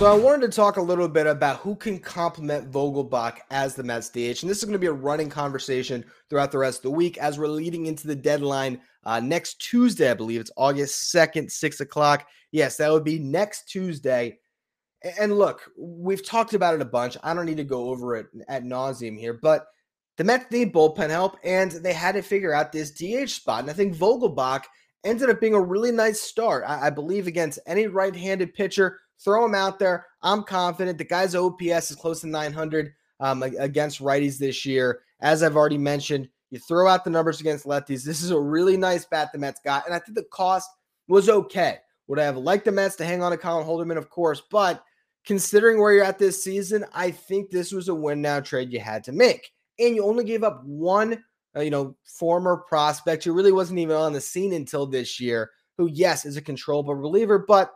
So 0.00 0.06
I 0.06 0.14
wanted 0.14 0.50
to 0.50 0.56
talk 0.56 0.78
a 0.78 0.82
little 0.82 1.08
bit 1.08 1.26
about 1.26 1.58
who 1.58 1.76
can 1.76 1.98
complement 1.98 2.70
Vogelbach 2.70 3.40
as 3.50 3.74
the 3.74 3.82
Mets 3.82 4.08
DH, 4.08 4.40
and 4.40 4.48
this 4.48 4.56
is 4.56 4.64
going 4.64 4.72
to 4.72 4.78
be 4.78 4.86
a 4.86 4.92
running 4.92 5.28
conversation 5.28 6.06
throughout 6.30 6.50
the 6.50 6.56
rest 6.56 6.78
of 6.78 6.82
the 6.84 6.90
week 6.92 7.18
as 7.18 7.38
we're 7.38 7.48
leading 7.48 7.84
into 7.84 8.06
the 8.06 8.16
deadline 8.16 8.80
uh, 9.04 9.20
next 9.20 9.60
Tuesday. 9.60 10.10
I 10.10 10.14
believe 10.14 10.40
it's 10.40 10.50
August 10.56 11.10
second, 11.10 11.52
six 11.52 11.80
o'clock. 11.80 12.26
Yes, 12.50 12.78
that 12.78 12.90
would 12.90 13.04
be 13.04 13.18
next 13.18 13.68
Tuesday. 13.68 14.38
And 15.18 15.36
look, 15.36 15.70
we've 15.78 16.24
talked 16.24 16.54
about 16.54 16.74
it 16.74 16.80
a 16.80 16.86
bunch. 16.86 17.18
I 17.22 17.34
don't 17.34 17.44
need 17.44 17.58
to 17.58 17.64
go 17.64 17.90
over 17.90 18.16
it 18.16 18.28
at 18.48 18.64
nauseum 18.64 19.18
here, 19.18 19.34
but 19.34 19.66
the 20.16 20.24
Mets 20.24 20.50
need 20.50 20.72
bullpen 20.72 21.10
help, 21.10 21.36
and 21.44 21.72
they 21.72 21.92
had 21.92 22.12
to 22.12 22.22
figure 22.22 22.54
out 22.54 22.72
this 22.72 22.92
DH 22.92 23.28
spot. 23.28 23.64
And 23.64 23.70
I 23.70 23.74
think 23.74 23.94
Vogelbach 23.94 24.62
ended 25.04 25.28
up 25.28 25.42
being 25.42 25.52
a 25.52 25.60
really 25.60 25.92
nice 25.92 26.22
start. 26.22 26.64
I, 26.66 26.86
I 26.86 26.90
believe 26.90 27.26
against 27.26 27.58
any 27.66 27.86
right-handed 27.86 28.54
pitcher 28.54 28.96
Throw 29.22 29.44
him 29.44 29.54
out 29.54 29.78
there. 29.78 30.06
I'm 30.22 30.42
confident. 30.42 30.98
The 30.98 31.04
guy's 31.04 31.34
OPS 31.34 31.90
is 31.90 31.96
close 31.96 32.20
to 32.22 32.26
900 32.26 32.92
um, 33.20 33.42
against 33.42 34.00
righties 34.00 34.38
this 34.38 34.64
year. 34.64 35.00
As 35.20 35.42
I've 35.42 35.56
already 35.56 35.78
mentioned, 35.78 36.28
you 36.50 36.58
throw 36.58 36.88
out 36.88 37.04
the 37.04 37.10
numbers 37.10 37.40
against 37.40 37.66
lefties. 37.66 38.02
This 38.02 38.22
is 38.22 38.30
a 38.30 38.40
really 38.40 38.76
nice 38.76 39.04
bat 39.04 39.30
the 39.32 39.38
Mets 39.38 39.60
got. 39.64 39.86
And 39.86 39.94
I 39.94 39.98
think 39.98 40.16
the 40.16 40.24
cost 40.32 40.70
was 41.06 41.28
okay. 41.28 41.78
Would 42.08 42.18
I 42.18 42.24
have 42.24 42.36
liked 42.36 42.64
the 42.64 42.72
Mets 42.72 42.96
to 42.96 43.04
hang 43.04 43.22
on 43.22 43.30
to 43.30 43.38
Colin 43.38 43.66
Holderman? 43.66 43.96
Of 43.96 44.10
course, 44.10 44.42
but 44.50 44.82
considering 45.24 45.80
where 45.80 45.92
you're 45.92 46.04
at 46.04 46.18
this 46.18 46.42
season, 46.42 46.84
I 46.92 47.10
think 47.10 47.50
this 47.50 47.72
was 47.72 47.88
a 47.88 47.94
win 47.94 48.20
now 48.20 48.40
trade 48.40 48.72
you 48.72 48.80
had 48.80 49.04
to 49.04 49.12
make. 49.12 49.52
And 49.78 49.94
you 49.94 50.04
only 50.04 50.24
gave 50.24 50.42
up 50.42 50.64
one, 50.64 51.22
uh, 51.56 51.60
you 51.60 51.70
know, 51.70 51.94
former 52.04 52.56
prospect 52.68 53.24
who 53.24 53.32
really 53.32 53.52
wasn't 53.52 53.78
even 53.78 53.96
on 53.96 54.12
the 54.12 54.20
scene 54.20 54.52
until 54.54 54.86
this 54.86 55.20
year, 55.20 55.50
who, 55.78 55.88
yes, 55.92 56.24
is 56.24 56.36
a 56.36 56.42
controllable 56.42 56.94
reliever, 56.94 57.38
but 57.38 57.72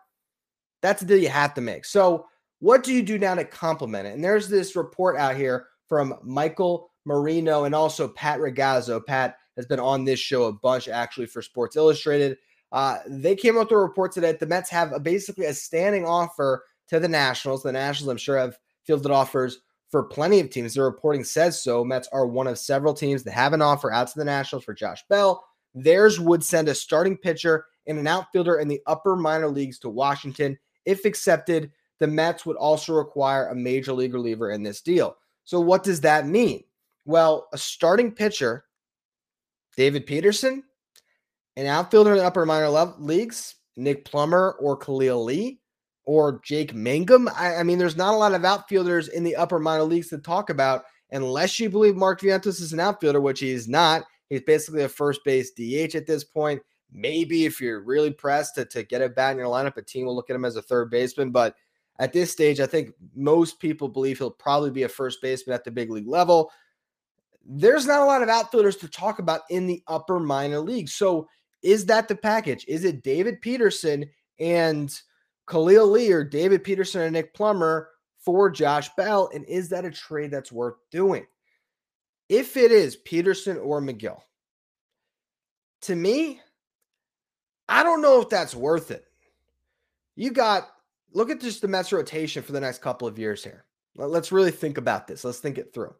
that's 0.84 1.02
a 1.02 1.06
deal 1.06 1.16
you 1.16 1.28
have 1.28 1.54
to 1.54 1.60
make. 1.60 1.84
So, 1.84 2.26
what 2.60 2.82
do 2.82 2.92
you 2.92 3.02
do 3.02 3.18
now 3.18 3.34
to 3.34 3.44
complement 3.44 4.06
it? 4.06 4.14
And 4.14 4.22
there's 4.22 4.48
this 4.48 4.76
report 4.76 5.16
out 5.16 5.36
here 5.36 5.66
from 5.88 6.14
Michael 6.22 6.90
Marino 7.04 7.64
and 7.64 7.74
also 7.74 8.08
Pat 8.08 8.38
Ragazzo. 8.38 9.04
Pat 9.04 9.36
has 9.56 9.66
been 9.66 9.80
on 9.80 10.04
this 10.04 10.20
show 10.20 10.44
a 10.44 10.52
bunch 10.52 10.88
actually 10.88 11.26
for 11.26 11.42
Sports 11.42 11.76
Illustrated. 11.76 12.38
Uh, 12.72 12.98
they 13.06 13.34
came 13.34 13.56
out 13.56 13.66
with 13.66 13.72
a 13.72 13.76
report 13.76 14.12
today 14.12 14.32
that 14.32 14.40
the 14.40 14.46
Mets 14.46 14.70
have 14.70 14.92
a, 14.92 15.00
basically 15.00 15.46
a 15.46 15.54
standing 15.54 16.04
offer 16.04 16.64
to 16.88 17.00
the 17.00 17.08
Nationals. 17.08 17.62
The 17.62 17.72
Nationals, 17.72 18.10
I'm 18.10 18.16
sure, 18.16 18.38
have 18.38 18.58
fielded 18.84 19.10
offers 19.10 19.60
for 19.90 20.02
plenty 20.02 20.40
of 20.40 20.50
teams. 20.50 20.74
The 20.74 20.82
reporting 20.82 21.24
says 21.24 21.62
so. 21.62 21.84
Mets 21.84 22.08
are 22.12 22.26
one 22.26 22.46
of 22.46 22.58
several 22.58 22.94
teams 22.94 23.22
that 23.22 23.32
have 23.32 23.52
an 23.52 23.62
offer 23.62 23.92
out 23.92 24.08
to 24.08 24.18
the 24.18 24.24
Nationals 24.24 24.64
for 24.64 24.74
Josh 24.74 25.04
Bell. 25.08 25.44
Theirs 25.74 26.18
would 26.20 26.44
send 26.44 26.68
a 26.68 26.74
starting 26.74 27.16
pitcher 27.16 27.66
and 27.86 27.98
an 27.98 28.06
outfielder 28.06 28.58
in 28.58 28.68
the 28.68 28.80
upper 28.86 29.16
minor 29.16 29.48
leagues 29.48 29.78
to 29.80 29.88
Washington. 29.88 30.58
If 30.84 31.04
accepted, 31.04 31.70
the 32.00 32.06
Mets 32.06 32.44
would 32.44 32.56
also 32.56 32.94
require 32.94 33.48
a 33.48 33.54
major 33.54 33.92
league 33.92 34.14
reliever 34.14 34.50
in 34.50 34.62
this 34.62 34.80
deal. 34.80 35.16
So, 35.44 35.60
what 35.60 35.84
does 35.84 36.00
that 36.02 36.26
mean? 36.26 36.64
Well, 37.04 37.48
a 37.52 37.58
starting 37.58 38.12
pitcher, 38.12 38.64
David 39.76 40.06
Peterson, 40.06 40.64
an 41.56 41.66
outfielder 41.66 42.12
in 42.12 42.18
the 42.18 42.24
upper 42.24 42.46
minor 42.46 42.68
level 42.68 42.96
leagues, 42.98 43.56
Nick 43.76 44.04
Plummer 44.04 44.56
or 44.60 44.76
Khalil 44.76 45.24
Lee 45.24 45.60
or 46.04 46.40
Jake 46.44 46.74
Mangum. 46.74 47.28
I, 47.28 47.56
I, 47.56 47.62
mean, 47.62 47.78
there's 47.78 47.96
not 47.96 48.14
a 48.14 48.16
lot 48.16 48.34
of 48.34 48.44
outfielders 48.44 49.08
in 49.08 49.24
the 49.24 49.36
upper 49.36 49.58
minor 49.58 49.84
leagues 49.84 50.08
to 50.08 50.18
talk 50.18 50.50
about 50.50 50.84
unless 51.10 51.58
you 51.60 51.70
believe 51.70 51.96
Mark 51.96 52.20
Vientos 52.20 52.60
is 52.60 52.72
an 52.72 52.80
outfielder, 52.80 53.20
which 53.20 53.40
he's 53.40 53.68
not. 53.68 54.04
He's 54.28 54.42
basically 54.42 54.82
a 54.82 54.88
first 54.88 55.20
base 55.24 55.52
DH 55.52 55.94
at 55.94 56.06
this 56.06 56.24
point. 56.24 56.60
Maybe 56.92 57.44
if 57.44 57.60
you're 57.60 57.82
really 57.82 58.12
pressed 58.12 58.54
to, 58.54 58.64
to 58.66 58.82
get 58.82 59.02
a 59.02 59.08
bat 59.08 59.32
in 59.32 59.38
your 59.38 59.46
lineup, 59.46 59.76
a 59.76 59.82
team 59.82 60.06
will 60.06 60.14
look 60.14 60.30
at 60.30 60.36
him 60.36 60.44
as 60.44 60.56
a 60.56 60.62
third 60.62 60.90
baseman. 60.90 61.30
But 61.30 61.56
at 61.98 62.12
this 62.12 62.30
stage, 62.30 62.60
I 62.60 62.66
think 62.66 62.90
most 63.14 63.60
people 63.60 63.88
believe 63.88 64.18
he'll 64.18 64.30
probably 64.30 64.70
be 64.70 64.84
a 64.84 64.88
first 64.88 65.20
baseman 65.22 65.54
at 65.54 65.64
the 65.64 65.70
big 65.70 65.90
league 65.90 66.08
level. 66.08 66.50
There's 67.44 67.86
not 67.86 68.00
a 68.00 68.04
lot 68.04 68.22
of 68.22 68.28
outfielders 68.28 68.76
to 68.76 68.88
talk 68.88 69.18
about 69.18 69.42
in 69.50 69.66
the 69.66 69.82
upper 69.86 70.18
minor 70.18 70.60
leagues. 70.60 70.94
So 70.94 71.28
is 71.62 71.86
that 71.86 72.08
the 72.08 72.16
package? 72.16 72.64
Is 72.68 72.84
it 72.84 73.02
David 73.02 73.40
Peterson 73.40 74.06
and 74.38 74.92
Khalil 75.46 75.90
Lee 75.90 76.12
or 76.12 76.24
David 76.24 76.64
Peterson 76.64 77.02
and 77.02 77.12
Nick 77.12 77.34
Plummer 77.34 77.88
for 78.18 78.50
Josh 78.50 78.88
Bell? 78.96 79.30
And 79.34 79.44
is 79.46 79.68
that 79.70 79.84
a 79.84 79.90
trade 79.90 80.30
that's 80.30 80.52
worth 80.52 80.76
doing? 80.90 81.26
If 82.28 82.56
it 82.56 82.72
is 82.72 82.96
Peterson 82.96 83.58
or 83.58 83.80
Megill, 83.80 84.20
to 85.82 85.94
me, 85.94 86.40
I 87.68 87.82
don't 87.82 88.02
know 88.02 88.20
if 88.20 88.28
that's 88.28 88.54
worth 88.54 88.90
it. 88.90 89.04
You 90.16 90.30
got, 90.30 90.68
look 91.12 91.30
at 91.30 91.40
just 91.40 91.62
the 91.62 91.68
Mets 91.68 91.92
rotation 91.92 92.42
for 92.42 92.52
the 92.52 92.60
next 92.60 92.82
couple 92.82 93.08
of 93.08 93.18
years 93.18 93.42
here. 93.42 93.64
Let's 93.96 94.32
really 94.32 94.50
think 94.50 94.78
about 94.78 95.06
this. 95.06 95.24
Let's 95.24 95.38
think 95.38 95.58
it 95.58 95.72
through. 95.72 95.94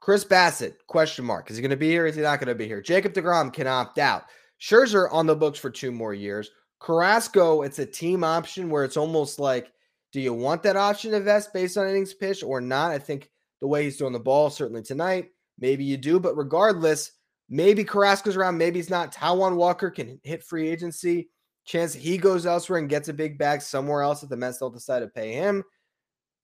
Chris 0.00 0.24
Bassitt, 0.24 0.74
question 0.88 1.24
mark. 1.24 1.50
Is 1.50 1.56
he 1.56 1.62
going 1.62 1.70
to 1.70 1.76
be 1.76 1.90
here? 1.90 2.06
Is 2.06 2.16
he 2.16 2.22
not 2.22 2.40
going 2.40 2.48
to 2.48 2.54
be 2.54 2.66
here? 2.66 2.80
Jacob 2.80 3.12
DeGrom 3.12 3.52
can 3.52 3.66
opt 3.66 3.98
out. 3.98 4.24
Scherzer 4.60 5.08
on 5.12 5.26
the 5.26 5.36
books 5.36 5.58
for 5.58 5.70
two 5.70 5.92
more 5.92 6.14
years. 6.14 6.50
Carrasco, 6.80 7.62
it's 7.62 7.78
a 7.78 7.86
team 7.86 8.24
option 8.24 8.68
where 8.68 8.84
it's 8.84 8.96
almost 8.96 9.38
like, 9.38 9.72
do 10.12 10.20
you 10.20 10.34
want 10.34 10.62
that 10.64 10.76
option 10.76 11.12
to 11.12 11.20
vest 11.20 11.52
based 11.52 11.76
on 11.76 11.88
innings 11.88 12.14
pitched 12.14 12.42
or 12.42 12.60
not? 12.60 12.90
I 12.90 12.98
think 12.98 13.30
the 13.60 13.68
way 13.68 13.84
he's 13.84 13.96
throwing 13.96 14.12
the 14.12 14.18
ball, 14.18 14.50
certainly 14.50 14.82
tonight, 14.82 15.30
maybe 15.58 15.84
you 15.84 15.96
do. 15.96 16.18
But 16.18 16.36
regardless, 16.36 17.12
maybe 17.52 17.84
Carrasco's 17.84 18.34
around, 18.34 18.56
maybe 18.56 18.78
he's 18.78 18.90
not. 18.90 19.14
Taijuan 19.14 19.56
Walker 19.56 19.90
can 19.90 20.18
hit 20.24 20.42
free 20.42 20.68
agency. 20.68 21.28
Chance 21.64 21.92
he 21.92 22.16
goes 22.18 22.46
elsewhere 22.46 22.78
and 22.78 22.88
gets 22.88 23.08
a 23.08 23.12
big 23.12 23.38
bag 23.38 23.62
somewhere 23.62 24.02
else 24.02 24.22
if 24.22 24.30
the 24.30 24.36
Mets 24.36 24.58
don't 24.58 24.74
decide 24.74 25.00
to 25.00 25.08
pay 25.08 25.32
him. 25.32 25.62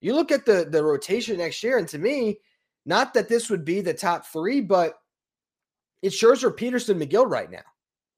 You 0.00 0.15
look 0.15 0.31
at 0.31 0.45
the 0.45 0.69
the 0.71 0.85
rotation 0.85 1.38
next 1.38 1.61
year, 1.65 1.79
and 1.79 1.88
to 1.88 1.99
me, 1.99 2.38
not 2.87 3.15
that 3.15 3.29
this 3.29 3.50
would 3.50 3.65
be 3.65 3.81
the 3.81 3.95
top 3.95 4.27
three, 4.27 4.61
but 4.61 4.95
it's 6.03 6.15
Scherzer, 6.15 6.55
Peterson, 6.57 7.00
Megill 7.00 7.29
right 7.29 7.50
now. 7.50 7.65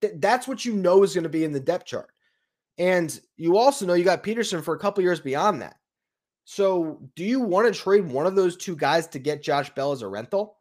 Th- 0.02 0.12
that's 0.16 0.47
what 0.47 0.66
you 0.66 0.75
know 0.75 1.02
is 1.02 1.14
going 1.14 1.23
to 1.23 1.30
be 1.30 1.44
in 1.44 1.52
the 1.52 1.61
depth 1.61 1.87
chart. 1.87 2.11
And 2.76 3.18
you 3.37 3.56
also 3.56 3.87
know 3.87 3.94
you 3.94 4.04
got 4.04 4.23
Peterson 4.23 4.61
for 4.61 4.75
a 4.75 4.78
couple 4.78 5.02
years 5.02 5.20
beyond 5.20 5.62
that. 5.62 5.76
So, 6.44 7.00
do 7.14 7.25
you 7.25 7.40
want 7.40 7.73
to 7.73 7.80
trade 7.80 8.06
one 8.06 8.26
of 8.26 8.35
those 8.35 8.56
two 8.56 8.76
guys 8.76 9.06
to 9.09 9.18
get 9.18 9.42
Josh 9.42 9.70
Bell 9.75 9.92
as 9.92 10.02
a 10.02 10.09
rental? 10.09 10.60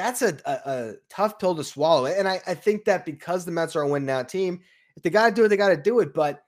That's 0.00 0.22
a, 0.22 0.38
a, 0.44 0.70
a 0.70 0.94
tough 1.08 1.38
pill 1.38 1.54
to 1.54 1.64
swallow. 1.64 2.06
And 2.06 2.26
I, 2.26 2.40
I, 2.46 2.54
think 2.54 2.84
that 2.84 3.04
because 3.04 3.44
the 3.44 3.52
Mets 3.52 3.76
are 3.76 3.82
a 3.82 3.88
win 3.88 4.06
now 4.06 4.22
team, 4.22 4.60
if 4.96 5.02
they 5.02 5.10
got 5.10 5.28
to 5.28 5.34
do 5.34 5.44
it, 5.44 5.48
they 5.48 5.56
got 5.56 5.68
to 5.68 5.76
do 5.76 6.00
it. 6.00 6.14
But 6.14 6.42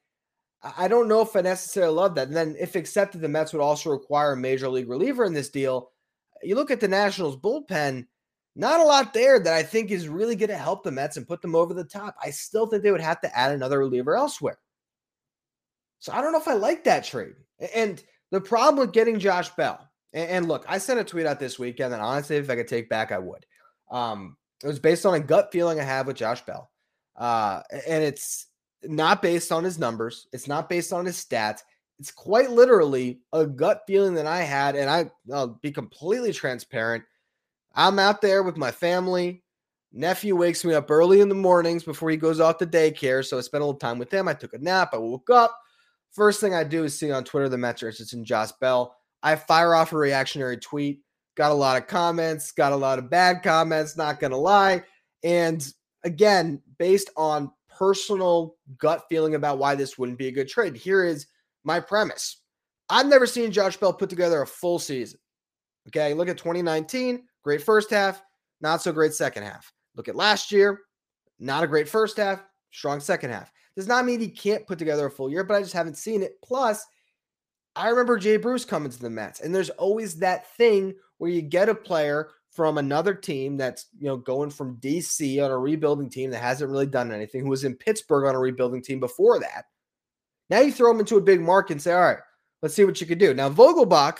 I 0.63 0.89
don't 0.89 1.09
know 1.09 1.21
if 1.23 1.37
I 1.37 1.41
necessarily 1.41 1.95
love 1.95 2.15
that. 2.15 2.29
And 2.29 2.37
then, 2.37 2.57
if 2.59 2.77
accepted, 2.77 3.21
the 3.21 3.29
Mets 3.29 3.53
would 3.53 3.63
also 3.63 3.91
require 3.91 4.33
a 4.33 4.37
major 4.37 4.69
league 4.69 4.89
reliever 4.89 5.25
in 5.25 5.33
this 5.33 5.51
deal 5.51 5.93
you 6.43 6.55
look 6.55 6.71
at 6.71 6.81
the 6.81 6.89
Nationals 6.89 7.37
bullpen, 7.37 8.07
not 8.55 8.81
a 8.81 8.85
lot 8.85 9.15
there 9.15 9.39
that 9.39 9.55
I 9.55 9.63
think 9.63 9.91
is 9.91 10.09
really 10.09 10.37
going 10.37 10.51
to 10.51 10.57
help 10.57 10.83
the 10.83 10.91
Mets 10.91 11.17
and 11.17 11.27
put 11.27 11.41
them 11.41 11.55
over 11.55 11.73
the 11.73 11.85
top. 11.85 12.17
I 12.23 12.31
still 12.31 12.67
think 12.67 12.83
they 12.83 12.91
would 12.91 13.01
have 13.01 13.21
to 13.23 13.39
add 13.39 13.53
another 13.53 13.79
reliever 13.79 14.17
elsewhere. 14.17 14.59
So 16.01 16.13
I 16.13 16.21
don't 16.21 16.33
know 16.33 16.41
if 16.41 16.49
I 16.49 16.55
like 16.55 16.85
that 16.85 17.05
trade. 17.05 17.35
And 17.75 18.03
the 18.31 18.41
problem 18.41 18.85
with 18.85 18.93
getting 18.93 19.19
Josh 19.19 19.51
Bell, 19.51 19.89
and, 20.13 20.49
look, 20.49 20.65
I 20.69 20.79
sent 20.79 21.01
a 21.01 21.05
tweet 21.05 21.27
out 21.27 21.41
this 21.41 21.59
weekend, 21.59 21.95
and 21.95 22.03
honestly, 22.03 22.37
if 22.37 22.51
I 22.51 22.57
could 22.57 22.69
take 22.69 22.89
back, 22.89 23.13
I 23.13 23.19
would. 23.19 23.47
Um, 23.91 24.37
it 24.63 24.67
was 24.67 24.79
based 24.79 25.07
on 25.07 25.15
a 25.15 25.21
gut 25.21 25.51
feeling 25.53 25.81
I 25.81 25.85
have 25.85 26.07
with 26.07 26.17
Josh 26.17 26.45
Bell. 26.45 26.71
Uh, 27.17 27.63
and 27.87 28.03
it's 28.03 28.47
not 28.85 29.23
based 29.23 29.53
on 29.53 29.65
his 29.65 29.79
numbers, 29.79 30.27
it's 30.33 30.49
not 30.49 30.69
based 30.69 30.93
on 30.93 31.05
his 31.05 31.17
stats. 31.17 31.61
It's 31.99 32.11
quite 32.11 32.51
literally 32.51 33.21
a 33.33 33.47
gut 33.47 33.83
feeling 33.87 34.15
that 34.15 34.27
I 34.27 34.43
had, 34.43 34.75
and 34.75 34.91
I, 34.91 35.11
I'll 35.33 35.59
be 35.63 35.71
completely 35.71 36.33
transparent. 36.33 37.05
I'm 37.75 37.99
out 37.99 38.21
there 38.21 38.43
with 38.43 38.57
my 38.57 38.71
family. 38.71 39.43
Nephew 39.93 40.35
wakes 40.35 40.65
me 40.65 40.75
up 40.75 40.91
early 40.91 41.21
in 41.21 41.29
the 41.29 41.35
mornings 41.35 41.85
before 41.85 42.11
he 42.11 42.17
goes 42.17 42.41
off 42.41 42.59
to 42.59 42.67
daycare. 42.67 43.25
So 43.25 43.39
I 43.39 43.43
spent 43.43 43.63
a 43.63 43.67
little 43.67 43.79
time 43.79 43.99
with 43.99 44.13
him. 44.13 44.27
I 44.27 44.35
took 44.35 44.55
a 44.55 44.59
nap. 44.59 44.91
I 44.95 44.99
woke 44.99 45.31
up. 45.31 45.57
First 46.11 46.41
thing 46.41 46.55
I 46.55 46.65
do 46.65 46.85
is 46.85 46.99
see 46.99 47.11
on 47.13 47.25
Twitter 47.25 47.49
the 47.49 47.59
Mets 47.59 47.83
it's 47.83 48.13
in 48.13 48.25
Josh 48.25 48.53
Bell. 48.53 48.97
I 49.23 49.37
fire 49.37 49.75
off 49.75 49.93
a 49.93 49.97
reactionary 49.97 50.57
tweet. 50.57 51.01
Got 51.37 51.53
a 51.53 51.55
lot 51.55 51.81
of 51.81 51.87
comments, 51.87 52.53
got 52.53 52.73
a 52.73 52.77
lot 52.77 52.99
of 52.99 53.09
bad 53.09 53.43
comments, 53.43 53.97
not 53.97 54.21
going 54.21 54.33
to 54.33 54.37
lie. 54.37 54.83
And 55.25 55.67
again, 56.05 56.61
based 56.79 57.11
on 57.17 57.51
personal 57.69 58.57
gut 58.79 59.05
feeling 59.09 59.35
about 59.35 59.59
why 59.59 59.75
this 59.75 59.97
wouldn't 59.97 60.19
be 60.19 60.29
a 60.29 60.33
good 60.33 60.49
trade, 60.49 60.77
here 60.77 61.05
is 61.05 61.27
my 61.65 61.81
premise. 61.81 62.43
I've 62.91 63.07
never 63.07 63.27
seen 63.27 63.51
Josh 63.51 63.77
Bell 63.79 63.95
put 63.95 64.11
together 64.11 64.43
a 64.43 64.47
full 64.47 64.79
season. 64.79 65.19
Okay, 65.89 66.13
look 66.13 66.29
at 66.29 66.37
2019, 66.37 67.23
great 67.43 67.63
first 67.63 67.91
half, 67.91 68.23
not 68.61 68.83
so 68.83 68.93
great 68.93 69.15
second 69.15 69.45
half. 69.45 69.73
Look 69.97 70.09
at 70.09 70.17
last 70.17 70.53
year, 70.53 70.81
not 71.39 71.65
a 71.65 71.67
great 71.67 71.89
first 71.89 72.17
half, 72.19 72.45
strong 72.71 73.01
second 73.01 73.31
half. 73.31 73.51
Does 73.75 73.89
not 73.89 74.05
mean 74.05 74.21
he 74.21 74.29
can't 74.29 74.67
put 74.67 74.79
together 74.79 75.07
a 75.07 75.11
full 75.11 75.31
year, 75.31 75.45
but 75.45 75.55
I 75.55 75.63
just 75.63 75.73
haven't 75.73 75.97
seen 75.97 76.23
it. 76.23 76.35
Plus, 76.45 76.85
I 77.75 77.89
remember 77.89 78.19
Jay 78.19 78.37
Bruce 78.37 78.65
coming 78.65 78.91
to 78.91 79.01
the 79.01 79.11
Mets, 79.11 79.41
and 79.41 79.55
there's 79.55 79.71
always 79.71 80.17
that 80.17 80.55
thing 80.57 80.95
where 81.19 81.31
you 81.31 81.43
get 81.43 81.69
a 81.69 81.75
player 81.75 82.31
from 82.51 82.77
another 82.77 83.15
team 83.15 83.57
that's 83.57 83.87
you 83.99 84.07
know 84.07 84.17
going 84.17 84.51
from 84.51 84.77
DC 84.77 85.43
on 85.43 85.51
a 85.51 85.59
rebuilding 85.59 86.11
team 86.11 86.31
that 86.31 86.43
hasn't 86.43 86.71
really 86.71 86.87
done 86.87 87.11
anything, 87.13 87.43
who 87.43 87.51
was 87.51 87.65
in 87.65 87.75
Pittsburgh 87.75 88.27
on 88.27 88.35
a 88.35 88.39
rebuilding 88.39 88.83
team 88.83 89.01
before 89.01 89.41
that, 89.41 89.65
now 90.53 90.61
you 90.61 90.71
throw 90.71 90.91
him 90.91 91.01
into 91.01 91.17
a 91.17 91.23
big 91.23 91.41
market 91.41 91.73
and 91.73 91.83
say, 91.83 91.95
all 91.95 92.03
right, 92.03 92.19
let's 92.61 92.75
see 92.75 92.85
what 92.85 93.01
you 93.01 93.07
can 93.07 93.17
do. 93.17 93.33
Now, 93.33 93.49
Vogelbach, 93.49 94.19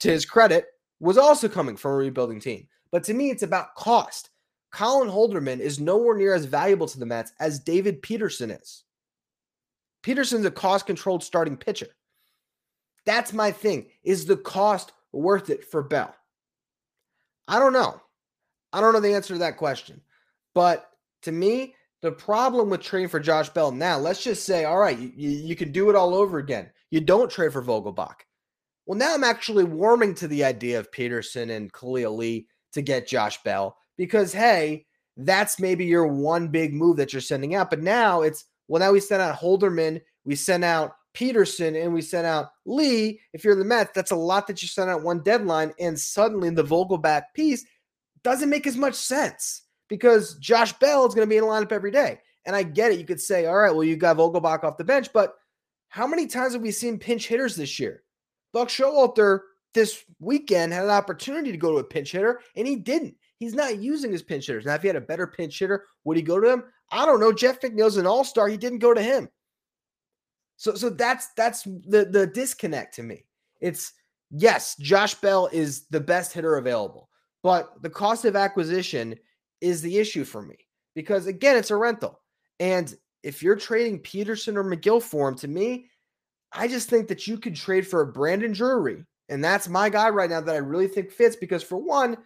to 0.00 0.10
his 0.10 0.26
credit, 0.26 0.66
was 0.98 1.16
also 1.16 1.48
coming 1.48 1.76
from 1.76 1.92
a 1.92 1.96
rebuilding 1.96 2.40
team. 2.40 2.66
But 2.90 3.04
to 3.04 3.14
me, 3.14 3.30
it's 3.30 3.44
about 3.44 3.76
cost. 3.76 4.30
Colin 4.72 5.08
Holderman 5.08 5.60
is 5.60 5.78
nowhere 5.78 6.16
near 6.16 6.34
as 6.34 6.46
valuable 6.46 6.88
to 6.88 6.98
the 6.98 7.06
Mets 7.06 7.32
as 7.38 7.60
David 7.60 8.02
Peterson 8.02 8.50
is. 8.50 8.82
Peterson's 10.02 10.46
a 10.46 10.50
cost 10.50 10.84
controlled 10.84 11.22
starting 11.22 11.56
pitcher. 11.56 11.88
That's 13.06 13.32
my 13.32 13.52
thing. 13.52 13.86
Is 14.04 14.26
the 14.26 14.36
cost 14.36 14.92
worth 15.12 15.48
it 15.48 15.64
for 15.64 15.82
Bell? 15.82 16.14
I 17.48 17.58
don't 17.58 17.72
know. 17.72 18.00
I 18.72 18.80
don't 18.80 18.92
know 18.92 19.00
the 19.00 19.14
answer 19.14 19.34
to 19.34 19.38
that 19.38 19.56
question. 19.56 20.02
But 20.54 20.90
to 21.22 21.32
me, 21.32 21.74
the 22.02 22.12
problem 22.12 22.68
with 22.68 22.82
trading 22.82 23.08
for 23.08 23.20
Josh 23.20 23.48
Bell 23.50 23.70
now, 23.70 23.98
let's 23.98 24.22
just 24.22 24.44
say, 24.44 24.64
all 24.64 24.78
right, 24.78 24.98
you, 24.98 25.30
you 25.30 25.56
can 25.56 25.72
do 25.72 25.88
it 25.88 25.96
all 25.96 26.14
over 26.14 26.38
again. 26.38 26.70
You 26.90 27.00
don't 27.00 27.30
trade 27.30 27.52
for 27.52 27.62
Vogelbach. 27.62 28.16
Well, 28.84 28.98
now 28.98 29.14
I'm 29.14 29.24
actually 29.24 29.64
warming 29.64 30.14
to 30.16 30.28
the 30.28 30.44
idea 30.44 30.78
of 30.78 30.92
Peterson 30.92 31.50
and 31.50 31.72
Khalil 31.72 32.16
Lee 32.16 32.46
to 32.72 32.82
get 32.82 33.08
Josh 33.08 33.42
Bell 33.42 33.76
because, 33.96 34.32
hey, 34.32 34.86
that's 35.16 35.58
maybe 35.58 35.84
your 35.84 36.06
one 36.06 36.48
big 36.48 36.74
move 36.74 36.98
that 36.98 37.12
you're 37.12 37.22
sending 37.22 37.54
out. 37.54 37.70
But 37.70 37.82
now 37.82 38.22
it's 38.22 38.44
well, 38.68 38.80
now 38.80 38.92
we 38.92 39.00
sent 39.00 39.22
out 39.22 39.38
Holderman, 39.38 40.00
we 40.24 40.34
sent 40.34 40.64
out 40.64 40.96
Peterson, 41.16 41.74
and 41.74 41.94
we 41.94 42.02
sent 42.02 42.26
out 42.26 42.50
Lee. 42.66 43.18
If 43.32 43.42
you're 43.42 43.56
the 43.56 43.64
Mets, 43.64 43.92
that's 43.94 44.10
a 44.10 44.16
lot 44.16 44.46
that 44.46 44.60
you 44.60 44.68
sent 44.68 44.90
out 44.90 45.02
one 45.02 45.22
deadline, 45.22 45.72
and 45.80 45.98
suddenly 45.98 46.50
the 46.50 46.62
Vogelbach 46.62 47.22
piece 47.32 47.64
doesn't 48.22 48.50
make 48.50 48.66
as 48.66 48.76
much 48.76 48.92
sense 48.92 49.62
because 49.88 50.34
Josh 50.34 50.74
Bell 50.74 51.06
is 51.06 51.14
going 51.14 51.26
to 51.26 51.30
be 51.30 51.38
in 51.38 51.44
the 51.44 51.48
lineup 51.48 51.72
every 51.72 51.90
day. 51.90 52.20
And 52.44 52.54
I 52.54 52.64
get 52.64 52.92
it. 52.92 52.98
You 52.98 53.06
could 53.06 53.20
say, 53.20 53.46
all 53.46 53.56
right, 53.56 53.74
well, 53.74 53.82
you 53.82 53.96
got 53.96 54.18
Vogelbach 54.18 54.62
off 54.62 54.76
the 54.76 54.84
bench, 54.84 55.08
but 55.14 55.36
how 55.88 56.06
many 56.06 56.26
times 56.26 56.52
have 56.52 56.60
we 56.60 56.70
seen 56.70 56.98
pinch 56.98 57.26
hitters 57.26 57.56
this 57.56 57.80
year? 57.80 58.02
Buck 58.52 58.68
Showalter 58.68 59.40
this 59.72 60.04
weekend 60.20 60.74
had 60.74 60.84
an 60.84 60.90
opportunity 60.90 61.50
to 61.50 61.56
go 61.56 61.72
to 61.72 61.78
a 61.78 61.84
pinch 61.84 62.12
hitter, 62.12 62.40
and 62.56 62.66
he 62.66 62.76
didn't. 62.76 63.16
He's 63.38 63.54
not 63.54 63.78
using 63.78 64.12
his 64.12 64.22
pinch 64.22 64.48
hitters. 64.48 64.66
Now, 64.66 64.74
if 64.74 64.82
he 64.82 64.88
had 64.88 64.96
a 64.96 65.00
better 65.00 65.26
pinch 65.26 65.58
hitter, 65.58 65.86
would 66.04 66.18
he 66.18 66.22
go 66.22 66.38
to 66.38 66.52
him? 66.52 66.64
I 66.90 67.06
don't 67.06 67.20
know. 67.20 67.32
Jeff 67.32 67.60
McNeil's 67.60 67.96
an 67.96 68.06
all-star. 68.06 68.48
He 68.48 68.58
didn't 68.58 68.80
go 68.80 68.92
to 68.92 69.02
him. 69.02 69.30
So, 70.56 70.74
so 70.74 70.90
that's 70.90 71.28
that's 71.36 71.62
the 71.62 72.08
the 72.10 72.26
disconnect 72.26 72.94
to 72.94 73.02
me. 73.02 73.24
It's 73.60 73.92
yes, 74.30 74.76
Josh 74.76 75.14
Bell 75.14 75.48
is 75.52 75.86
the 75.88 76.00
best 76.00 76.32
hitter 76.32 76.56
available, 76.56 77.08
but 77.42 77.82
the 77.82 77.90
cost 77.90 78.24
of 78.24 78.36
acquisition 78.36 79.16
is 79.60 79.82
the 79.82 79.98
issue 79.98 80.24
for 80.24 80.42
me 80.42 80.56
because 80.94 81.26
again, 81.26 81.56
it's 81.56 81.70
a 81.70 81.76
rental. 81.76 82.20
And 82.58 82.94
if 83.22 83.42
you're 83.42 83.56
trading 83.56 84.00
Peterson 84.00 84.56
or 84.56 84.64
Megill 84.64 85.02
for 85.02 85.28
him, 85.28 85.36
to 85.36 85.48
me, 85.48 85.88
I 86.52 86.68
just 86.68 86.88
think 86.88 87.08
that 87.08 87.26
you 87.26 87.38
could 87.38 87.54
trade 87.54 87.86
for 87.86 88.00
a 88.00 88.06
Brandon 88.06 88.52
Drury. 88.52 89.04
And 89.28 89.44
that's 89.44 89.68
my 89.68 89.88
guy 89.88 90.08
right 90.08 90.30
now 90.30 90.40
that 90.40 90.54
I 90.54 90.58
really 90.58 90.88
think 90.88 91.10
fits 91.10 91.36
because, 91.36 91.62
for 91.62 91.76
one, 91.76 92.16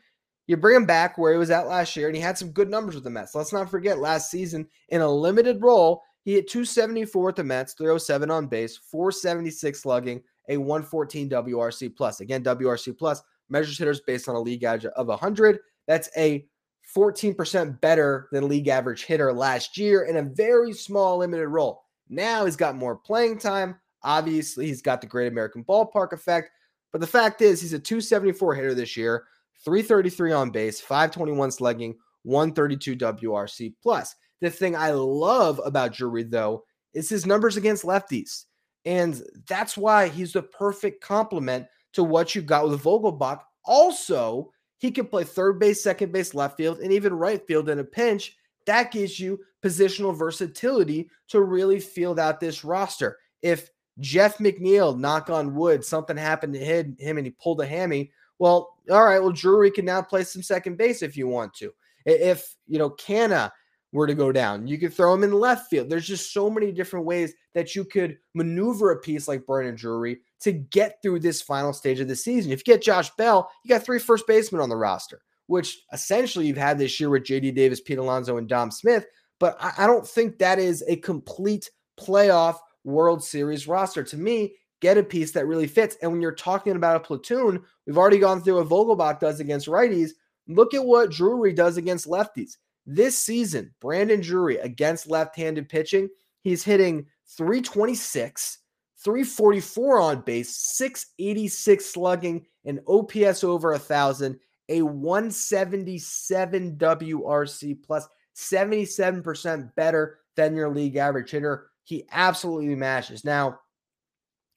you 0.46 0.56
bring 0.56 0.76
him 0.76 0.84
back 0.84 1.16
where 1.16 1.32
he 1.32 1.38
was 1.38 1.50
at 1.50 1.68
last 1.68 1.96
year, 1.96 2.08
and 2.08 2.16
he 2.16 2.22
had 2.22 2.36
some 2.36 2.50
good 2.50 2.68
numbers 2.68 2.94
with 2.94 3.04
the 3.04 3.10
Mets. 3.10 3.34
Let's 3.34 3.52
not 3.52 3.70
forget 3.70 3.98
last 3.98 4.30
season 4.30 4.68
in 4.88 5.00
a 5.00 5.10
limited 5.10 5.62
role, 5.62 6.02
he 6.24 6.34
hit 6.34 6.48
274 6.48 7.24
with 7.24 7.36
the 7.36 7.44
Mets, 7.44 7.74
307 7.74 8.30
on 8.30 8.46
base, 8.46 8.76
476 8.76 9.82
slugging, 9.82 10.22
a 10.48 10.56
114 10.56 11.30
WRC 11.30 11.96
plus. 11.96 12.20
Again, 12.20 12.42
WRC 12.42 12.96
plus 12.98 13.22
measures 13.48 13.78
hitters 13.78 14.00
based 14.00 14.28
on 14.28 14.36
a 14.36 14.40
league 14.40 14.64
average 14.64 14.86
of 14.86 15.06
100. 15.08 15.58
That's 15.86 16.10
a 16.16 16.46
14% 16.94 17.80
better 17.80 18.28
than 18.32 18.48
league 18.48 18.68
average 18.68 19.04
hitter 19.04 19.32
last 19.32 19.78
year 19.78 20.04
in 20.04 20.16
a 20.16 20.22
very 20.22 20.72
small 20.72 21.18
limited 21.18 21.48
role. 21.48 21.82
Now 22.08 22.44
he's 22.44 22.56
got 22.56 22.76
more 22.76 22.96
playing 22.96 23.38
time. 23.38 23.76
Obviously, 24.02 24.66
he's 24.66 24.82
got 24.82 25.00
the 25.00 25.06
Great 25.06 25.30
American 25.30 25.64
Ballpark 25.64 26.12
effect. 26.12 26.50
But 26.92 27.00
the 27.00 27.06
fact 27.06 27.42
is, 27.42 27.60
he's 27.60 27.72
a 27.72 27.78
274 27.78 28.54
hitter 28.54 28.74
this 28.74 28.96
year, 28.96 29.24
333 29.64 30.32
on 30.32 30.50
base, 30.50 30.80
521 30.80 31.52
slugging, 31.52 31.96
132 32.24 32.96
WRC 32.96 33.74
plus. 33.82 34.14
The 34.40 34.50
thing 34.50 34.74
I 34.76 34.90
love 34.90 35.60
about 35.64 35.92
Drury, 35.92 36.24
though, 36.24 36.64
is 36.94 37.08
his 37.08 37.26
numbers 37.26 37.56
against 37.56 37.84
lefties. 37.84 38.44
And 38.84 39.22
that's 39.46 39.76
why 39.76 40.08
he's 40.08 40.32
the 40.32 40.42
perfect 40.42 41.02
complement 41.02 41.66
to 41.92 42.02
what 42.02 42.34
you 42.34 42.42
got 42.42 42.68
with 42.68 42.82
Vogelbach. 42.82 43.40
Also, 43.64 44.50
he 44.78 44.90
can 44.90 45.06
play 45.06 45.24
third 45.24 45.58
base, 45.58 45.82
second 45.82 46.12
base, 46.12 46.34
left 46.34 46.56
field, 46.56 46.80
and 46.80 46.92
even 46.92 47.12
right 47.12 47.46
field 47.46 47.68
in 47.68 47.78
a 47.78 47.84
pinch. 47.84 48.36
That 48.66 48.90
gives 48.90 49.20
you 49.20 49.40
positional 49.62 50.16
versatility 50.16 51.10
to 51.28 51.42
really 51.42 51.80
field 51.80 52.18
out 52.18 52.40
this 52.40 52.64
roster. 52.64 53.18
If 53.42 53.70
Jeff 53.98 54.38
McNeil, 54.38 54.98
knock 54.98 55.28
on 55.28 55.54
wood, 55.54 55.84
something 55.84 56.16
happened 56.16 56.54
to 56.54 56.64
hit 56.64 56.98
him 56.98 57.18
and 57.18 57.26
he 57.26 57.32
pulled 57.32 57.60
a 57.60 57.66
hammy, 57.66 58.12
well, 58.38 58.76
all 58.90 59.04
right, 59.04 59.18
well, 59.18 59.32
Drury 59.32 59.70
can 59.70 59.84
now 59.84 60.00
play 60.00 60.24
some 60.24 60.42
second 60.42 60.78
base 60.78 61.02
if 61.02 61.16
you 61.16 61.28
want 61.28 61.52
to. 61.54 61.72
If, 62.06 62.56
you 62.66 62.78
know, 62.78 62.90
Canha 62.90 63.50
were 63.92 64.06
to 64.06 64.14
go 64.14 64.30
down, 64.30 64.66
you 64.66 64.78
could 64.78 64.94
throw 64.94 65.12
him 65.14 65.24
in 65.24 65.32
left 65.32 65.68
field. 65.68 65.88
There's 65.88 66.06
just 66.06 66.32
so 66.32 66.48
many 66.48 66.70
different 66.70 67.06
ways 67.06 67.34
that 67.54 67.74
you 67.74 67.84
could 67.84 68.18
maneuver 68.34 68.92
a 68.92 69.00
piece 69.00 69.26
like 69.26 69.46
Brandon 69.46 69.74
Drury 69.74 70.20
to 70.40 70.52
get 70.52 70.98
through 71.02 71.20
this 71.20 71.42
final 71.42 71.72
stage 71.72 72.00
of 72.00 72.08
the 72.08 72.16
season. 72.16 72.52
If 72.52 72.60
you 72.60 72.74
get 72.74 72.82
Josh 72.82 73.10
Bell, 73.16 73.50
you 73.64 73.68
got 73.68 73.84
three 73.84 73.98
first 73.98 74.26
basemen 74.26 74.62
on 74.62 74.68
the 74.68 74.76
roster, 74.76 75.22
which 75.48 75.82
essentially 75.92 76.46
you've 76.46 76.56
had 76.56 76.78
this 76.78 77.00
year 77.00 77.10
with 77.10 77.24
JD 77.24 77.54
Davis, 77.54 77.80
Pete 77.80 77.98
Alonso, 77.98 78.36
and 78.36 78.48
Dom 78.48 78.70
Smith. 78.70 79.06
But 79.40 79.56
I, 79.60 79.72
I 79.78 79.86
don't 79.86 80.06
think 80.06 80.38
that 80.38 80.58
is 80.58 80.84
a 80.86 80.96
complete 80.96 81.70
playoff 81.98 82.58
World 82.84 83.22
Series 83.24 83.66
roster. 83.66 84.04
To 84.04 84.16
me, 84.16 84.54
get 84.80 84.98
a 84.98 85.02
piece 85.02 85.32
that 85.32 85.46
really 85.46 85.66
fits. 85.66 85.96
And 86.00 86.12
when 86.12 86.22
you're 86.22 86.32
talking 86.32 86.76
about 86.76 86.96
a 86.96 87.00
platoon, 87.00 87.62
we've 87.86 87.98
already 87.98 88.18
gone 88.18 88.40
through 88.42 88.62
what 88.62 88.68
Vogelbach 88.68 89.20
does 89.20 89.40
against 89.40 89.66
righties. 89.66 90.10
Look 90.48 90.74
at 90.74 90.84
what 90.84 91.10
Drury 91.10 91.52
does 91.52 91.76
against 91.76 92.08
lefties. 92.08 92.56
This 92.86 93.18
season, 93.18 93.74
Brandon 93.80 94.20
Drury 94.20 94.56
against 94.58 95.08
left 95.08 95.36
handed 95.36 95.68
pitching, 95.68 96.08
he's 96.42 96.64
hitting 96.64 97.06
326 97.36 98.58
344 99.02 100.00
on 100.00 100.20
base, 100.20 100.54
686 100.54 101.86
slugging, 101.86 102.46
an 102.64 102.80
OPS 102.86 103.44
over 103.44 103.72
a 103.72 103.78
thousand, 103.78 104.38
a 104.68 104.82
177 104.82 106.76
WRC 106.76 107.82
plus, 107.82 108.06
77% 108.36 109.74
better 109.74 110.18
than 110.36 110.54
your 110.54 110.68
league 110.68 110.96
average 110.96 111.30
hitter. 111.30 111.70
He 111.84 112.04
absolutely 112.12 112.74
mashes. 112.74 113.24
Now, 113.24 113.60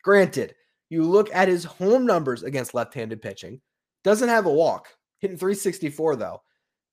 granted, 0.04 0.56
you 0.90 1.04
look 1.04 1.34
at 1.34 1.48
his 1.48 1.64
home 1.64 2.06
numbers 2.06 2.44
against 2.44 2.74
left 2.74 2.94
handed 2.94 3.22
pitching, 3.22 3.62
doesn't 4.04 4.30
have 4.30 4.46
a 4.46 4.52
walk, 4.52 4.90
hitting 5.20 5.38
364 5.38 6.18
though, 6.18 6.42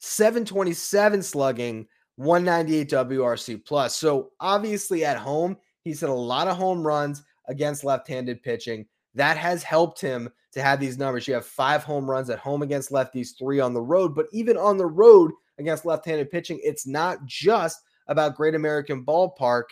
727 0.00 1.22
slugging, 1.22 1.86
198 2.16 2.90
WRC 2.90 3.64
plus. 3.64 3.94
So 3.94 4.30
obviously 4.40 5.04
at 5.04 5.16
home, 5.16 5.56
he's 5.82 6.00
hit 6.00 6.08
a 6.08 6.14
lot 6.14 6.48
of 6.48 6.56
home 6.56 6.86
runs 6.86 7.22
against 7.48 7.84
left 7.84 8.08
handed 8.08 8.42
pitching. 8.42 8.86
That 9.14 9.36
has 9.36 9.62
helped 9.62 10.00
him 10.00 10.28
to 10.52 10.62
have 10.62 10.80
these 10.80 10.98
numbers. 10.98 11.28
You 11.28 11.34
have 11.34 11.46
five 11.46 11.84
home 11.84 12.10
runs 12.10 12.30
at 12.30 12.38
home 12.38 12.62
against 12.62 12.90
lefties, 12.90 13.38
three 13.38 13.60
on 13.60 13.74
the 13.74 13.80
road. 13.80 14.14
But 14.14 14.26
even 14.32 14.56
on 14.56 14.78
the 14.78 14.86
road 14.86 15.32
against 15.58 15.84
left 15.84 16.06
handed 16.06 16.30
pitching, 16.30 16.60
it's 16.62 16.86
not 16.86 17.24
just 17.26 17.80
about 18.08 18.36
Great 18.36 18.54
American 18.54 19.04
Ballpark. 19.04 19.64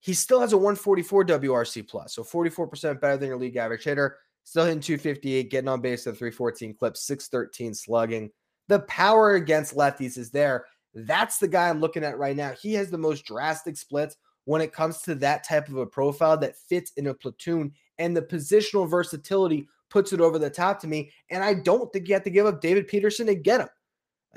He 0.00 0.14
still 0.14 0.40
has 0.40 0.52
a 0.52 0.56
144 0.56 1.24
WRC 1.26 1.88
plus, 1.88 2.14
so 2.14 2.24
44% 2.24 3.00
better 3.00 3.16
than 3.16 3.28
your 3.28 3.38
league 3.38 3.56
average 3.56 3.84
hitter. 3.84 4.18
Still 4.44 4.64
hitting 4.64 4.80
258, 4.80 5.50
getting 5.50 5.68
on 5.68 5.80
base 5.80 6.06
at 6.08 6.16
314 6.16 6.74
clips, 6.74 7.06
613 7.06 7.74
slugging. 7.74 8.30
The 8.72 8.78
power 8.78 9.34
against 9.34 9.76
lefties 9.76 10.16
is 10.16 10.30
there. 10.30 10.64
That's 10.94 11.36
the 11.36 11.46
guy 11.46 11.68
I'm 11.68 11.80
looking 11.80 12.04
at 12.04 12.16
right 12.16 12.34
now. 12.34 12.54
He 12.58 12.72
has 12.72 12.90
the 12.90 12.96
most 12.96 13.26
drastic 13.26 13.76
splits 13.76 14.16
when 14.46 14.62
it 14.62 14.72
comes 14.72 15.02
to 15.02 15.14
that 15.16 15.44
type 15.44 15.68
of 15.68 15.76
a 15.76 15.84
profile 15.84 16.38
that 16.38 16.56
fits 16.56 16.90
in 16.96 17.08
a 17.08 17.12
platoon 17.12 17.74
and 17.98 18.16
the 18.16 18.22
positional 18.22 18.88
versatility 18.88 19.68
puts 19.90 20.14
it 20.14 20.22
over 20.22 20.38
the 20.38 20.48
top 20.48 20.80
to 20.80 20.86
me. 20.86 21.10
And 21.28 21.44
I 21.44 21.52
don't 21.52 21.92
think 21.92 22.08
you 22.08 22.14
have 22.14 22.22
to 22.24 22.30
give 22.30 22.46
up 22.46 22.62
David 22.62 22.88
Peterson 22.88 23.26
to 23.26 23.34
get 23.34 23.60
him. 23.60 23.68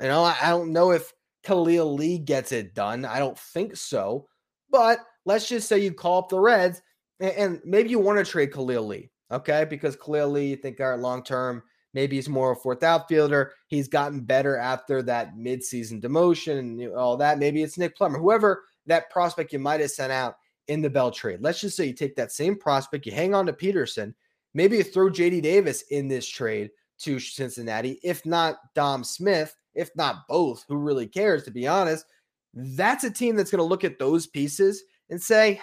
You 0.02 0.08
know, 0.08 0.22
I 0.22 0.50
don't 0.50 0.70
know 0.70 0.90
if 0.90 1.14
Khalil 1.42 1.94
Lee 1.94 2.18
gets 2.18 2.52
it 2.52 2.74
done. 2.74 3.06
I 3.06 3.18
don't 3.18 3.38
think 3.38 3.74
so. 3.74 4.28
But 4.68 4.98
let's 5.24 5.48
just 5.48 5.66
say 5.66 5.78
you 5.78 5.94
call 5.94 6.18
up 6.18 6.28
the 6.28 6.38
Reds 6.38 6.82
and, 7.20 7.62
maybe 7.64 7.88
you 7.88 8.00
want 8.00 8.18
to 8.18 8.30
trade 8.30 8.52
Khalil 8.52 8.86
Lee, 8.86 9.10
okay? 9.32 9.64
Because 9.64 9.96
Khalil 9.96 10.28
Lee, 10.28 10.48
you 10.48 10.56
think, 10.56 10.78
right, 10.78 10.98
long 10.98 11.24
term, 11.24 11.62
maybe 11.96 12.16
he's 12.16 12.28
more 12.28 12.52
a 12.52 12.56
fourth 12.56 12.82
outfielder. 12.82 13.54
He's 13.68 13.88
gotten 13.88 14.20
better 14.20 14.58
after 14.58 15.02
that 15.04 15.34
midseason 15.34 15.98
demotion 16.00 16.58
and 16.58 16.94
all 16.94 17.16
that. 17.16 17.38
Maybe 17.38 17.62
it's 17.62 17.78
Nick 17.78 17.96
Plummer, 17.96 18.18
whoever 18.18 18.64
that 18.84 19.10
prospect 19.10 19.50
you 19.54 19.58
might 19.58 19.80
have 19.80 19.90
sent 19.90 20.12
out 20.12 20.36
in 20.68 20.82
the 20.82 20.90
Bell 20.90 21.10
trade. 21.10 21.40
Let's 21.40 21.58
just 21.58 21.74
say 21.74 21.86
you 21.86 21.94
take 21.94 22.14
that 22.16 22.32
same 22.32 22.54
prospect, 22.54 23.06
you 23.06 23.12
hang 23.12 23.34
on 23.34 23.46
to 23.46 23.52
Peterson, 23.54 24.14
maybe 24.52 24.76
you 24.76 24.82
throw 24.82 25.08
JD 25.08 25.40
Davis 25.40 25.82
in 25.90 26.06
this 26.06 26.28
trade 26.28 26.70
to 26.98 27.18
Cincinnati, 27.18 27.98
if 28.02 28.26
not 28.26 28.58
Dom 28.74 29.02
Smith, 29.02 29.56
if 29.74 29.88
not 29.96 30.28
both, 30.28 30.66
who 30.68 30.76
really 30.76 31.06
cares, 31.06 31.44
to 31.44 31.50
be 31.50 31.66
honest. 31.66 32.04
That's 32.52 33.04
a 33.04 33.10
team 33.10 33.36
that's 33.36 33.50
going 33.50 33.58
to 33.58 33.64
look 33.64 33.84
at 33.84 33.98
those 33.98 34.26
pieces 34.26 34.82
and 35.08 35.20
say, 35.20 35.62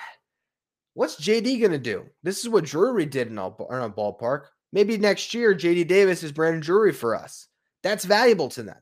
what's 0.96 1.22
JD 1.22 1.60
going 1.60 1.72
to 1.72 1.78
do? 1.78 2.06
This 2.24 2.40
is 2.40 2.50
what 2.50 2.66
Drury 2.66 3.06
did 3.06 3.28
in 3.28 3.38
a, 3.38 3.48
in 3.48 3.84
a 3.84 3.90
ballpark. 3.90 4.46
Maybe 4.74 4.98
next 4.98 5.34
year, 5.34 5.54
JD 5.54 5.88
Davis 5.88 6.24
is 6.24 6.32
Brandon 6.32 6.60
Drury 6.60 6.92
for 6.92 7.16
us. 7.16 7.48
That's 7.84 8.06
valuable 8.06 8.50
to 8.50 8.64
them. 8.64 8.78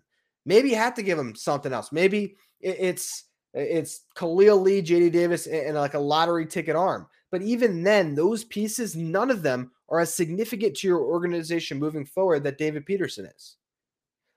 Maybe 0.45 0.69
you 0.69 0.77
have 0.77 0.95
to 0.95 1.03
give 1.03 1.17
them 1.17 1.35
something 1.35 1.73
else. 1.73 1.91
Maybe 1.91 2.37
it's 2.61 3.25
it's 3.53 4.05
Khalil 4.15 4.61
Lee, 4.61 4.81
JD 4.81 5.11
Davis, 5.11 5.45
and, 5.45 5.75
like 5.75 5.93
a 5.93 5.99
lottery 5.99 6.45
ticket 6.45 6.75
arm. 6.75 7.07
But 7.31 7.41
even 7.41 7.83
then, 7.83 8.15
those 8.15 8.45
pieces, 8.45 8.95
none 8.95 9.29
of 9.29 9.43
them 9.43 9.71
are 9.89 9.99
as 9.99 10.13
significant 10.13 10.77
to 10.77 10.87
your 10.87 11.01
organization 11.01 11.77
moving 11.77 12.05
forward 12.05 12.43
that 12.43 12.57
David 12.57 12.85
Peterson 12.85 13.25
is. 13.25 13.57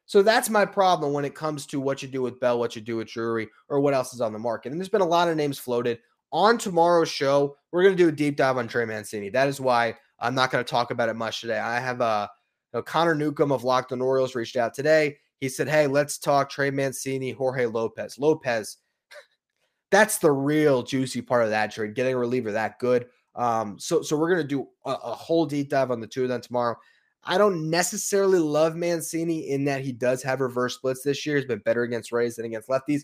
So 0.07 0.23
that's 0.23 0.51
my 0.51 0.67
problem 0.67 1.13
when 1.13 1.25
it 1.25 1.35
comes 1.35 1.67
to 1.67 1.81
what 1.81 2.03
you 2.03 2.09
do 2.09 2.23
with 2.23 2.41
Bell, 2.41 2.59
what 2.59 2.75
you 2.75 2.83
do 2.83 2.97
with 2.97 3.09
Drury, 3.09 3.49
or 3.69 3.81
what 3.81 3.95
else 3.95 4.13
is 4.13 4.21
on 4.21 4.33
the 4.33 4.39
market. 4.39 4.73
And 4.73 4.81
there's 4.81 4.89
been 4.89 5.01
a 5.01 5.07
lot 5.07 5.29
of 5.29 5.37
names 5.37 5.59
floated. 5.59 6.01
On 6.33 6.59
tomorrow's 6.59 7.09
show, 7.09 7.57
we're 7.71 7.85
going 7.85 7.97
to 7.97 8.03
do 8.03 8.09
a 8.09 8.13
deep 8.13 8.37
dive 8.37 8.59
on 8.59 8.67
Trey 8.67 8.85
Mancini. 8.85 9.31
That 9.31 9.49
is 9.49 9.61
why 9.61 9.95
I'm 10.19 10.35
not 10.35 10.51
going 10.51 10.65
to 10.65 10.71
talk 10.71 10.91
about 10.91 11.09
it 11.09 11.17
much 11.17 11.41
today. 11.41 11.59
I 11.59 11.81
have 11.81 12.01
a 12.01 12.05
uh, 12.05 12.27
you 12.73 12.79
know, 12.79 12.83
Connor 12.83 13.15
Newcomb 13.15 13.53
of 13.53 13.65
Locked 13.65 13.93
on 13.93 14.01
Orioles 14.01 14.35
reached 14.35 14.57
out 14.57 14.75
today. 14.75 15.17
He 15.41 15.49
said, 15.49 15.69
Hey, 15.69 15.87
let's 15.87 16.19
talk 16.19 16.51
Trey 16.51 16.71
Mancini, 16.71 17.31
Jorge 17.31 17.67
Lopez. 17.67 18.19
Lopez, 18.19 18.79
that's 19.91 20.19
the 20.19 20.33
real 20.33 20.83
juicy 20.83 21.23
part 21.23 21.45
of 21.45 21.51
that 21.51 21.73
trade, 21.73 21.95
getting 21.95 22.15
a 22.15 22.19
reliever 22.19 22.53
that 22.53 22.79
good. 22.79 23.07
Um, 23.35 23.79
so, 23.79 24.03
so 24.03 24.17
we're 24.17 24.31
going 24.31 24.43
to 24.43 24.49
do 24.49 24.69
a, 24.85 24.91
a 24.91 25.15
whole 25.15 25.47
deep 25.47 25.69
dive 25.69 25.91
on 25.91 26.01
the 26.01 26.07
two 26.07 26.23
of 26.23 26.29
them 26.29 26.41
tomorrow. 26.41 26.77
I 27.25 27.39
don't 27.39 27.71
necessarily 27.71 28.39
love 28.39 28.77
Mancini 28.77 29.51
in 29.51 29.65
that 29.65 29.81
he 29.81 29.93
does 29.93 30.23
have 30.23 30.41
reverse 30.41 30.77
splits 30.77 31.03
this 31.03 31.25
year. 31.25 31.37
He's 31.37 31.47
been 31.47 31.61
better 31.61 31.83
against 31.83 32.13
Rays 32.13 32.37
than 32.37 32.47
against 32.47 32.69
lefties. 32.69 33.03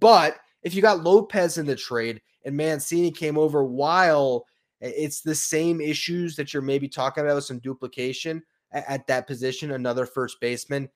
But 0.00 0.38
if 0.62 0.74
you 0.74 0.82
got 0.82 1.04
Lopez 1.04 1.58
in 1.58 1.66
the 1.66 1.76
trade 1.76 2.20
and 2.44 2.56
Mancini 2.56 3.10
came 3.10 3.36
over 3.36 3.64
while 3.64 4.46
it's 4.80 5.20
the 5.20 5.34
same 5.34 5.80
issues 5.80 6.36
that 6.36 6.52
you're 6.52 6.62
maybe 6.62 6.88
talking 6.88 7.24
about 7.24 7.34
with 7.34 7.44
some 7.44 7.58
duplication 7.58 8.42
at, 8.72 8.84
at 8.88 9.06
that 9.06 9.26
position, 9.26 9.72
another 9.72 10.06
first 10.06 10.40
baseman, 10.40 10.88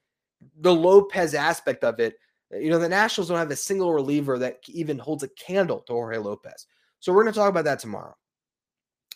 the 0.60 0.74
Lopez 0.74 1.34
aspect 1.34 1.84
of 1.84 2.00
it, 2.00 2.14
you 2.50 2.70
know, 2.70 2.78
the 2.78 2.88
Nationals 2.88 3.28
don't 3.28 3.38
have 3.38 3.50
a 3.50 3.56
single 3.56 3.92
reliever 3.92 4.38
that 4.38 4.58
even 4.68 4.98
holds 4.98 5.22
a 5.22 5.28
candle 5.28 5.80
to 5.80 5.92
Jorge 5.92 6.18
Lopez. 6.18 6.66
So 7.00 7.12
we're 7.12 7.22
going 7.22 7.32
to 7.32 7.38
talk 7.38 7.48
about 7.48 7.64
that 7.64 7.78
tomorrow. 7.78 8.14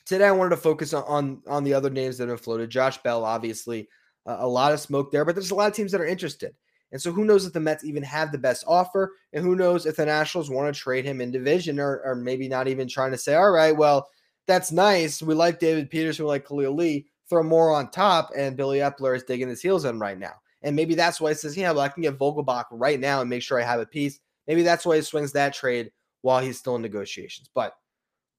Today, 0.06 0.26
I 0.26 0.32
wanted 0.32 0.50
to 0.50 0.56
focus 0.56 0.94
on 0.94 1.04
on, 1.04 1.42
on 1.46 1.64
the 1.64 1.74
other 1.74 1.90
names 1.90 2.16
that 2.18 2.28
have 2.28 2.40
floated. 2.40 2.70
Josh 2.70 2.98
Bell, 2.98 3.24
obviously, 3.24 3.88
uh, 4.24 4.36
a 4.38 4.48
lot 4.48 4.72
of 4.72 4.80
smoke 4.80 5.10
there, 5.10 5.24
but 5.24 5.34
there's 5.34 5.50
a 5.50 5.54
lot 5.54 5.68
of 5.68 5.74
teams 5.74 5.92
that 5.92 6.00
are 6.00 6.06
interested. 6.06 6.54
And 6.92 7.02
so, 7.02 7.10
who 7.10 7.24
knows 7.24 7.44
if 7.44 7.52
the 7.52 7.60
Mets 7.60 7.84
even 7.84 8.04
have 8.04 8.30
the 8.30 8.38
best 8.38 8.64
offer, 8.66 9.14
and 9.32 9.44
who 9.44 9.56
knows 9.56 9.84
if 9.84 9.96
the 9.96 10.06
Nationals 10.06 10.48
want 10.48 10.72
to 10.72 10.80
trade 10.80 11.04
him 11.04 11.20
in 11.20 11.32
division, 11.32 11.80
or, 11.80 12.00
or 12.04 12.14
maybe 12.14 12.48
not 12.48 12.68
even 12.68 12.88
trying 12.88 13.10
to 13.10 13.18
say, 13.18 13.34
all 13.34 13.50
right, 13.50 13.76
well, 13.76 14.08
that's 14.46 14.72
nice. 14.72 15.22
We 15.22 15.34
like 15.34 15.58
David 15.58 15.90
Peterson, 15.90 16.24
we 16.24 16.30
like 16.30 16.46
Khalil 16.46 16.74
Lee, 16.74 17.06
throw 17.28 17.42
more 17.42 17.72
on 17.72 17.90
top, 17.90 18.30
and 18.36 18.56
Billy 18.56 18.78
Eppler 18.78 19.16
is 19.16 19.24
digging 19.24 19.48
his 19.48 19.62
heels 19.62 19.84
in 19.84 19.98
right 19.98 20.18
now. 20.18 20.34
And 20.62 20.74
maybe 20.74 20.94
that's 20.94 21.20
why 21.20 21.30
he 21.30 21.34
says, 21.34 21.56
yeah, 21.56 21.70
well, 21.70 21.80
I 21.80 21.88
can 21.88 22.02
get 22.02 22.18
Vogelbach 22.18 22.64
right 22.70 22.98
now 22.98 23.20
and 23.20 23.30
make 23.30 23.42
sure 23.42 23.60
I 23.60 23.64
have 23.64 23.80
a 23.80 23.86
piece. 23.86 24.18
Maybe 24.46 24.62
that's 24.62 24.86
why 24.86 24.96
he 24.96 25.02
swings 25.02 25.32
that 25.32 25.54
trade 25.54 25.90
while 26.22 26.40
he's 26.40 26.58
still 26.58 26.76
in 26.76 26.82
negotiations. 26.82 27.50
But 27.54 27.74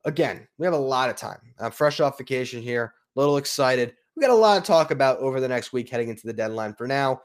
again, 0.05 0.47
we 0.57 0.65
have 0.65 0.73
a 0.73 0.77
lot 0.77 1.09
of 1.09 1.15
time. 1.15 1.39
I'm 1.59 1.71
fresh 1.71 1.99
off 1.99 2.17
vacation 2.17 2.61
here, 2.61 2.93
a 3.15 3.19
little 3.19 3.37
excited. 3.37 3.93
We 4.15 4.21
got 4.21 4.31
a 4.31 4.35
lot 4.35 4.63
to 4.63 4.67
talk 4.67 4.91
about 4.91 5.19
over 5.19 5.39
the 5.39 5.47
next 5.47 5.73
week 5.73 5.89
heading 5.89 6.09
into 6.09 6.25
the 6.25 6.33
deadline. 6.33 6.73
For 6.73 6.87
now, 6.87 7.21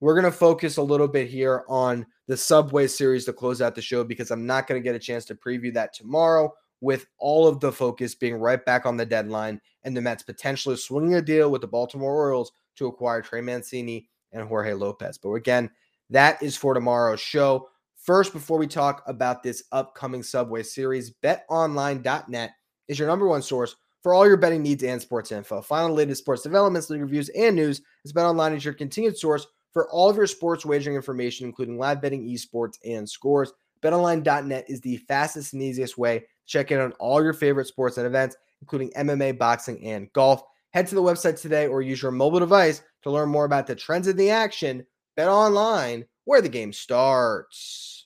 we're 0.00 0.14
going 0.14 0.30
to 0.30 0.36
focus 0.36 0.78
a 0.78 0.82
little 0.82 1.06
bit 1.06 1.28
here 1.28 1.64
on 1.68 2.04
the 2.26 2.36
Subway 2.36 2.88
series 2.88 3.24
to 3.26 3.32
close 3.32 3.62
out 3.62 3.74
the 3.74 3.82
show 3.82 4.02
because 4.02 4.30
I'm 4.30 4.46
not 4.46 4.66
going 4.66 4.82
to 4.82 4.84
get 4.84 4.96
a 4.96 4.98
chance 4.98 5.24
to 5.26 5.34
preview 5.34 5.72
that 5.74 5.94
tomorrow 5.94 6.52
with 6.82 7.06
all 7.18 7.46
of 7.46 7.60
the 7.60 7.72
focus 7.72 8.14
being 8.14 8.34
right 8.34 8.62
back 8.66 8.84
on 8.84 8.96
the 8.96 9.06
deadline 9.06 9.60
and 9.84 9.96
the 9.96 10.00
Mets 10.00 10.24
potentially 10.24 10.76
swinging 10.76 11.14
a 11.14 11.22
deal 11.22 11.48
with 11.48 11.60
the 11.60 11.66
Baltimore 11.66 12.12
Orioles 12.12 12.50
to 12.76 12.88
acquire 12.88 13.22
Trey 13.22 13.40
Mancini 13.40 14.08
and 14.32 14.46
Jorge 14.46 14.74
Lopez. 14.74 15.16
But 15.16 15.34
again, 15.34 15.70
that 16.10 16.42
is 16.42 16.56
for 16.56 16.74
tomorrow's 16.74 17.20
show. 17.20 17.68
First, 17.96 18.32
before 18.32 18.58
we 18.58 18.66
talk 18.66 19.04
about 19.06 19.44
this 19.44 19.62
upcoming 19.70 20.24
Subway 20.24 20.64
series, 20.64 21.12
betonline.net 21.22 22.50
is 22.88 22.98
your 22.98 23.06
number 23.06 23.28
one 23.28 23.42
source 23.42 23.76
for 24.02 24.12
all 24.12 24.26
your 24.26 24.36
betting 24.36 24.62
needs 24.62 24.82
and 24.82 25.00
sports 25.00 25.30
info. 25.30 25.62
Final 25.62 25.94
latest 25.94 26.22
sports 26.22 26.42
developments, 26.42 26.90
league 26.90 27.00
reviews, 27.00 27.28
and 27.28 27.54
news. 27.54 27.80
As 28.04 28.12
BetOnline 28.12 28.56
is 28.56 28.64
your 28.64 28.74
continued 28.74 29.16
source 29.16 29.46
for 29.72 29.88
all 29.90 30.10
of 30.10 30.16
your 30.16 30.26
sports 30.26 30.66
wagering 30.66 30.96
information, 30.96 31.46
including 31.46 31.78
live 31.78 32.02
betting, 32.02 32.26
esports, 32.26 32.76
and 32.84 33.08
scores. 33.08 33.52
BetOnline.net 33.82 34.64
is 34.68 34.80
the 34.80 34.96
fastest 34.96 35.52
and 35.52 35.62
easiest 35.62 35.96
way 35.96 36.24
check 36.46 36.70
in 36.70 36.80
on 36.80 36.92
all 36.92 37.22
your 37.22 37.32
favorite 37.32 37.66
sports 37.66 37.98
and 37.98 38.06
events, 38.06 38.36
including 38.60 38.90
MMA, 38.90 39.38
boxing, 39.38 39.84
and 39.86 40.12
golf. 40.12 40.42
Head 40.72 40.86
to 40.88 40.94
the 40.94 41.02
website 41.02 41.40
today 41.40 41.66
or 41.66 41.82
use 41.82 42.00
your 42.00 42.12
mobile 42.12 42.40
device 42.40 42.82
to 43.02 43.10
learn 43.10 43.28
more 43.28 43.44
about 43.44 43.66
the 43.66 43.74
trends 43.74 44.08
in 44.08 44.16
the 44.16 44.30
action. 44.30 44.86
Bet 45.16 45.28
online 45.28 46.06
where 46.24 46.40
the 46.40 46.48
game 46.48 46.72
starts. 46.72 48.01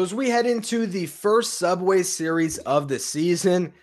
So, 0.00 0.04
as 0.04 0.14
we 0.14 0.30
head 0.30 0.46
into 0.46 0.86
the 0.86 1.04
first 1.04 1.58
Subway 1.58 2.04
series 2.04 2.56
of 2.56 2.88
the 2.88 2.98
season, 2.98 3.74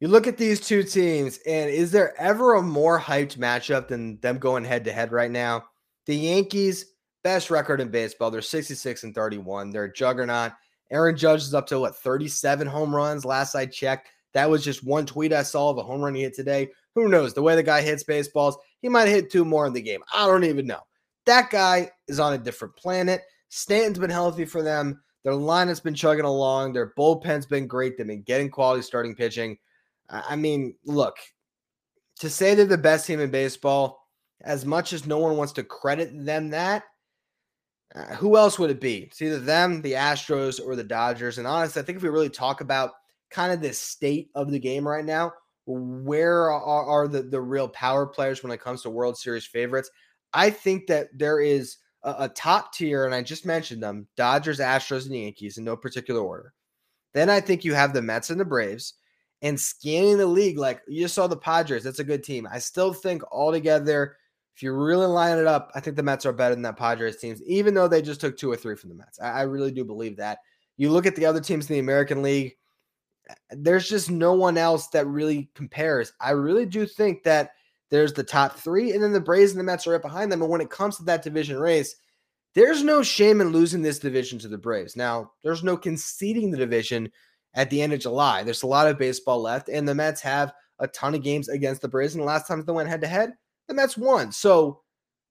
you 0.00 0.08
look 0.08 0.26
at 0.26 0.36
these 0.36 0.58
two 0.58 0.82
teams, 0.82 1.38
and 1.46 1.70
is 1.70 1.92
there 1.92 2.20
ever 2.20 2.54
a 2.54 2.62
more 2.62 2.98
hyped 2.98 3.38
matchup 3.38 3.86
than 3.86 4.18
them 4.18 4.38
going 4.38 4.64
head 4.64 4.84
to 4.86 4.92
head 4.92 5.12
right 5.12 5.30
now? 5.30 5.66
The 6.06 6.16
Yankees, 6.16 6.86
best 7.22 7.52
record 7.52 7.80
in 7.80 7.88
baseball. 7.88 8.32
They're 8.32 8.42
66 8.42 9.04
and 9.04 9.14
31. 9.14 9.70
They're 9.70 9.84
a 9.84 9.92
juggernaut. 9.92 10.54
Aaron 10.90 11.16
Judge 11.16 11.42
is 11.42 11.54
up 11.54 11.68
to 11.68 11.78
what 11.78 11.94
37 11.94 12.66
home 12.66 12.92
runs 12.92 13.24
last 13.24 13.54
I 13.54 13.66
checked. 13.66 14.08
That 14.34 14.50
was 14.50 14.64
just 14.64 14.84
one 14.84 15.06
tweet 15.06 15.32
I 15.32 15.44
saw 15.44 15.70
of 15.70 15.78
a 15.78 15.84
home 15.84 16.00
run 16.00 16.16
he 16.16 16.22
hit 16.22 16.34
today. 16.34 16.70
Who 16.96 17.08
knows? 17.08 17.32
The 17.32 17.42
way 17.42 17.54
the 17.54 17.62
guy 17.62 17.80
hits 17.82 18.02
baseballs, 18.02 18.58
he 18.80 18.88
might 18.88 19.06
hit 19.06 19.30
two 19.30 19.44
more 19.44 19.68
in 19.68 19.72
the 19.72 19.80
game. 19.80 20.02
I 20.12 20.26
don't 20.26 20.42
even 20.42 20.66
know. 20.66 20.80
That 21.26 21.48
guy 21.48 21.92
is 22.08 22.18
on 22.18 22.32
a 22.32 22.38
different 22.38 22.74
planet. 22.74 23.22
Stanton's 23.50 24.00
been 24.00 24.10
healthy 24.10 24.46
for 24.46 24.64
them. 24.64 25.00
Their 25.24 25.34
line 25.34 25.68
has 25.68 25.80
been 25.80 25.94
chugging 25.94 26.24
along. 26.24 26.72
Their 26.72 26.92
bullpen's 26.96 27.46
been 27.46 27.66
great. 27.66 27.96
They've 27.96 28.06
been 28.06 28.22
getting 28.22 28.50
quality 28.50 28.82
starting 28.82 29.14
pitching. 29.14 29.58
I 30.08 30.36
mean, 30.36 30.74
look, 30.84 31.16
to 32.20 32.28
say 32.28 32.54
they're 32.54 32.66
the 32.66 32.78
best 32.78 33.06
team 33.06 33.20
in 33.20 33.30
baseball, 33.30 34.06
as 34.42 34.64
much 34.64 34.92
as 34.92 35.06
no 35.06 35.18
one 35.18 35.36
wants 35.36 35.52
to 35.54 35.62
credit 35.62 36.10
them 36.12 36.50
that, 36.50 36.84
uh, 37.94 38.14
who 38.14 38.36
else 38.36 38.58
would 38.58 38.70
it 38.70 38.80
be? 38.80 38.98
It's 38.98 39.20
either 39.20 39.38
them, 39.38 39.82
the 39.82 39.92
Astros, 39.92 40.60
or 40.64 40.76
the 40.76 40.84
Dodgers. 40.84 41.38
And 41.38 41.46
honestly, 41.46 41.82
I 41.82 41.84
think 41.84 41.96
if 41.96 42.02
we 42.02 42.08
really 42.08 42.30
talk 42.30 42.60
about 42.60 42.92
kind 43.30 43.52
of 43.52 43.60
the 43.60 43.72
state 43.72 44.30
of 44.34 44.50
the 44.50 44.58
game 44.58 44.86
right 44.86 45.04
now, 45.04 45.32
where 45.66 46.50
are, 46.50 46.84
are 46.86 47.08
the, 47.08 47.22
the 47.22 47.40
real 47.40 47.68
power 47.68 48.06
players 48.06 48.42
when 48.42 48.52
it 48.52 48.60
comes 48.60 48.82
to 48.82 48.90
World 48.90 49.18
Series 49.18 49.46
favorites? 49.46 49.90
I 50.32 50.50
think 50.50 50.86
that 50.86 51.08
there 51.12 51.40
is 51.40 51.78
a, 52.02 52.16
a 52.20 52.28
top 52.28 52.72
tier, 52.72 53.04
and 53.06 53.14
I 53.14 53.22
just 53.22 53.46
mentioned 53.46 53.82
them 53.82 54.06
Dodgers, 54.16 54.58
Astros, 54.58 55.06
and 55.06 55.16
Yankees 55.16 55.58
in 55.58 55.64
no 55.64 55.76
particular 55.76 56.20
order. 56.20 56.52
Then 57.12 57.28
I 57.28 57.40
think 57.40 57.64
you 57.64 57.74
have 57.74 57.92
the 57.92 58.02
Mets 58.02 58.30
and 58.30 58.40
the 58.40 58.44
Braves 58.44 58.94
and 59.42 59.58
scanning 59.58 60.18
the 60.18 60.26
league, 60.26 60.58
like 60.58 60.82
you 60.86 61.08
saw 61.08 61.26
the 61.26 61.36
Padres, 61.36 61.84
that's 61.84 61.98
a 61.98 62.04
good 62.04 62.22
team. 62.22 62.46
I 62.50 62.58
still 62.58 62.92
think 62.92 63.22
altogether, 63.32 64.16
if 64.54 64.62
you 64.62 64.72
really 64.72 65.06
line 65.06 65.38
it 65.38 65.46
up, 65.46 65.70
I 65.74 65.80
think 65.80 65.96
the 65.96 66.02
Mets 66.02 66.26
are 66.26 66.32
better 66.32 66.54
than 66.54 66.62
that 66.62 66.76
Padres 66.76 67.16
teams, 67.16 67.42
even 67.44 67.74
though 67.74 67.88
they 67.88 68.02
just 68.02 68.20
took 68.20 68.36
two 68.36 68.50
or 68.50 68.56
three 68.56 68.76
from 68.76 68.90
the 68.90 68.96
Mets. 68.96 69.18
I, 69.20 69.30
I 69.30 69.42
really 69.42 69.72
do 69.72 69.84
believe 69.84 70.16
that. 70.18 70.38
You 70.76 70.90
look 70.90 71.06
at 71.06 71.16
the 71.16 71.26
other 71.26 71.40
teams 71.40 71.68
in 71.68 71.74
the 71.74 71.80
American 71.80 72.22
League, 72.22 72.56
eh, 73.28 73.34
there's 73.50 73.88
just 73.88 74.10
no 74.10 74.34
one 74.34 74.58
else 74.58 74.88
that 74.88 75.06
really 75.06 75.50
compares. 75.54 76.12
I 76.20 76.30
really 76.30 76.66
do 76.66 76.84
think 76.86 77.22
that 77.22 77.52
there's 77.90 78.12
the 78.12 78.22
top 78.22 78.56
three, 78.56 78.92
and 78.92 79.02
then 79.02 79.12
the 79.12 79.20
Braves 79.20 79.50
and 79.50 79.60
the 79.60 79.64
Mets 79.64 79.86
are 79.86 79.92
right 79.92 80.02
behind 80.02 80.30
them. 80.30 80.42
And 80.42 80.50
when 80.50 80.60
it 80.60 80.70
comes 80.70 80.96
to 80.96 81.02
that 81.04 81.22
division 81.22 81.58
race, 81.58 81.96
there's 82.54 82.82
no 82.82 83.02
shame 83.02 83.40
in 83.40 83.48
losing 83.48 83.82
this 83.82 83.98
division 83.98 84.38
to 84.40 84.48
the 84.48 84.58
Braves. 84.58 84.96
Now, 84.96 85.32
there's 85.42 85.62
no 85.62 85.76
conceding 85.76 86.50
the 86.50 86.58
division 86.58 87.10
at 87.54 87.70
the 87.70 87.82
end 87.82 87.92
of 87.92 88.00
July. 88.00 88.42
There's 88.42 88.62
a 88.62 88.68
lot 88.68 88.86
of 88.86 88.98
baseball 88.98 89.40
left, 89.40 89.68
and 89.68 89.88
the 89.88 89.94
Mets 89.94 90.20
have 90.22 90.52
a 90.78 90.88
ton 90.88 91.14
of 91.14 91.22
games 91.22 91.48
against 91.48 91.82
the 91.82 91.88
Braves. 91.88 92.14
And 92.14 92.22
the 92.22 92.26
last 92.26 92.46
time 92.46 92.64
they 92.64 92.72
went 92.72 92.88
head 92.88 93.00
to 93.02 93.06
head, 93.06 93.34
the 93.68 93.74
Mets 93.74 93.96
won. 93.96 94.32
So 94.32 94.80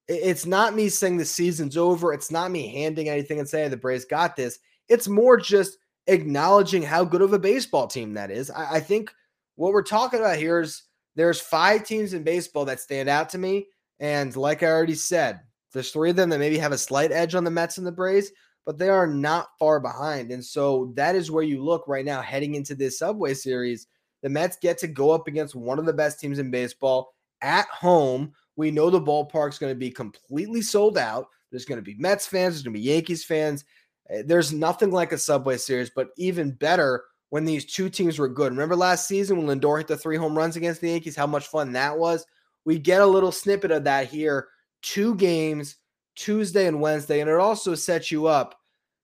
it's 0.08 0.46
not 0.46 0.76
me 0.76 0.90
saying 0.90 1.18
the 1.18 1.26
season's 1.26 1.78
over. 1.78 2.14
It's 2.14 2.32
not 2.32 2.52
me 2.52 2.68
handing 2.74 3.10
anything 3.10 3.40
and 3.40 3.48
saying 3.48 3.70
the 3.70 3.78
Braves 3.78 4.06
got 4.06 4.36
this. 4.36 4.60
It's 4.88 5.08
more 5.08 5.38
just 5.38 5.78
acknowledging 6.08 6.82
how 6.82 7.04
good 7.04 7.22
of 7.22 7.34
a 7.34 7.40
baseball 7.40 7.88
team 7.88 8.14
that 8.16 8.32
is. 8.32 8.50
I, 8.50 8.76
I 8.76 8.80
think 8.80 9.12
what 9.56 9.74
we're 9.74 9.84
talking 9.84 10.20
about 10.20 10.38
here 10.38 10.62
is 10.62 10.84
there's 11.20 11.42
five 11.42 11.84
teams 11.84 12.14
in 12.14 12.24
baseball 12.24 12.64
that 12.64 12.80
stand 12.80 13.10
out 13.10 13.28
to 13.30 13.38
me. 13.38 13.68
And 14.00 14.34
like 14.38 14.64
I 14.64 14.68
already 14.68 14.96
said, 14.96 15.42
there's 15.74 15.92
three 15.92 16.12
of 16.12 16.16
them 16.16 16.30
that 16.30 16.40
maybe 16.40 16.58
have 16.58 16.72
a 16.72 16.78
slight 16.78 17.12
edge 17.12 17.36
on 17.36 17.44
the 17.44 17.52
Mets 17.52 17.78
and 17.78 17.86
the 17.86 17.92
Braves, 17.92 18.32
but 18.66 18.78
they 18.78 18.88
are 18.88 19.06
not 19.06 19.50
far 19.60 19.82
behind. 19.82 20.32
And 20.32 20.44
so 20.44 20.94
that 20.96 21.16
is 21.16 21.30
where 21.30 21.44
you 21.44 21.62
look 21.62 21.90
right 21.90 22.06
now 22.06 22.22
heading 22.22 22.56
into 22.56 22.74
this 22.74 23.00
Subway 23.00 23.34
series. 23.34 23.88
The 24.24 24.30
Mets 24.30 24.56
get 24.62 24.78
to 24.78 24.88
go 24.88 25.12
up 25.12 25.28
against 25.28 25.56
one 25.56 25.78
of 25.78 25.86
the 25.86 25.92
best 25.92 26.22
teams 26.22 26.40
in 26.40 26.52
baseball 26.52 27.14
at 27.42 27.68
home. 27.68 28.32
We 28.56 28.72
know 28.72 28.90
the 28.90 29.02
ballpark's 29.02 29.60
going 29.60 29.74
to 29.74 29.78
be 29.80 29.92
completely 29.92 30.62
sold 30.62 30.98
out. 30.98 31.28
There's 31.52 31.66
going 31.66 31.80
to 31.80 31.84
be 31.84 31.96
Mets 32.00 32.28
fans, 32.28 32.56
there's 32.56 32.64
going 32.64 32.76
to 32.76 32.80
be 32.80 32.86
Yankees 32.86 33.26
fans. 33.26 33.66
Eh, 34.10 34.24
there's 34.26 34.54
nothing 34.54 34.92
like 34.92 35.12
a 35.12 35.18
Subway 35.18 35.58
series, 35.58 35.92
but 35.94 36.12
even 36.18 36.52
better 36.52 37.04
when 37.30 37.46
these 37.46 37.66
two 37.66 37.90
teams 37.90 38.18
were 38.18 38.28
good. 38.28 38.52
Remember 38.52 38.76
last 38.76 39.08
season 39.08 39.38
when 39.38 39.60
Lindor 39.60 39.78
hit 39.78 39.88
the 39.88 39.98
three 39.98 40.18
home 40.18 40.38
runs 40.38 40.56
against 40.56 40.82
the 40.82 40.90
Yankees, 40.90 41.16
how 41.16 41.28
much 41.28 41.48
fun 41.48 41.74
that 41.74 41.98
was? 41.98 42.26
We 42.66 42.80
get 42.80 43.02
a 43.02 43.06
little 43.06 43.32
snippet 43.32 43.72
of 43.72 43.84
that 43.86 44.08
here. 44.08 44.48
Two 44.82 45.16
games 45.16 45.78
Tuesday 46.16 46.68
and 46.68 46.82
Wednesday. 46.82 47.22
And 47.22 47.30
it 47.30 47.36
also 47.38 47.76
sets 47.76 48.12
you 48.12 48.28
up 48.28 48.60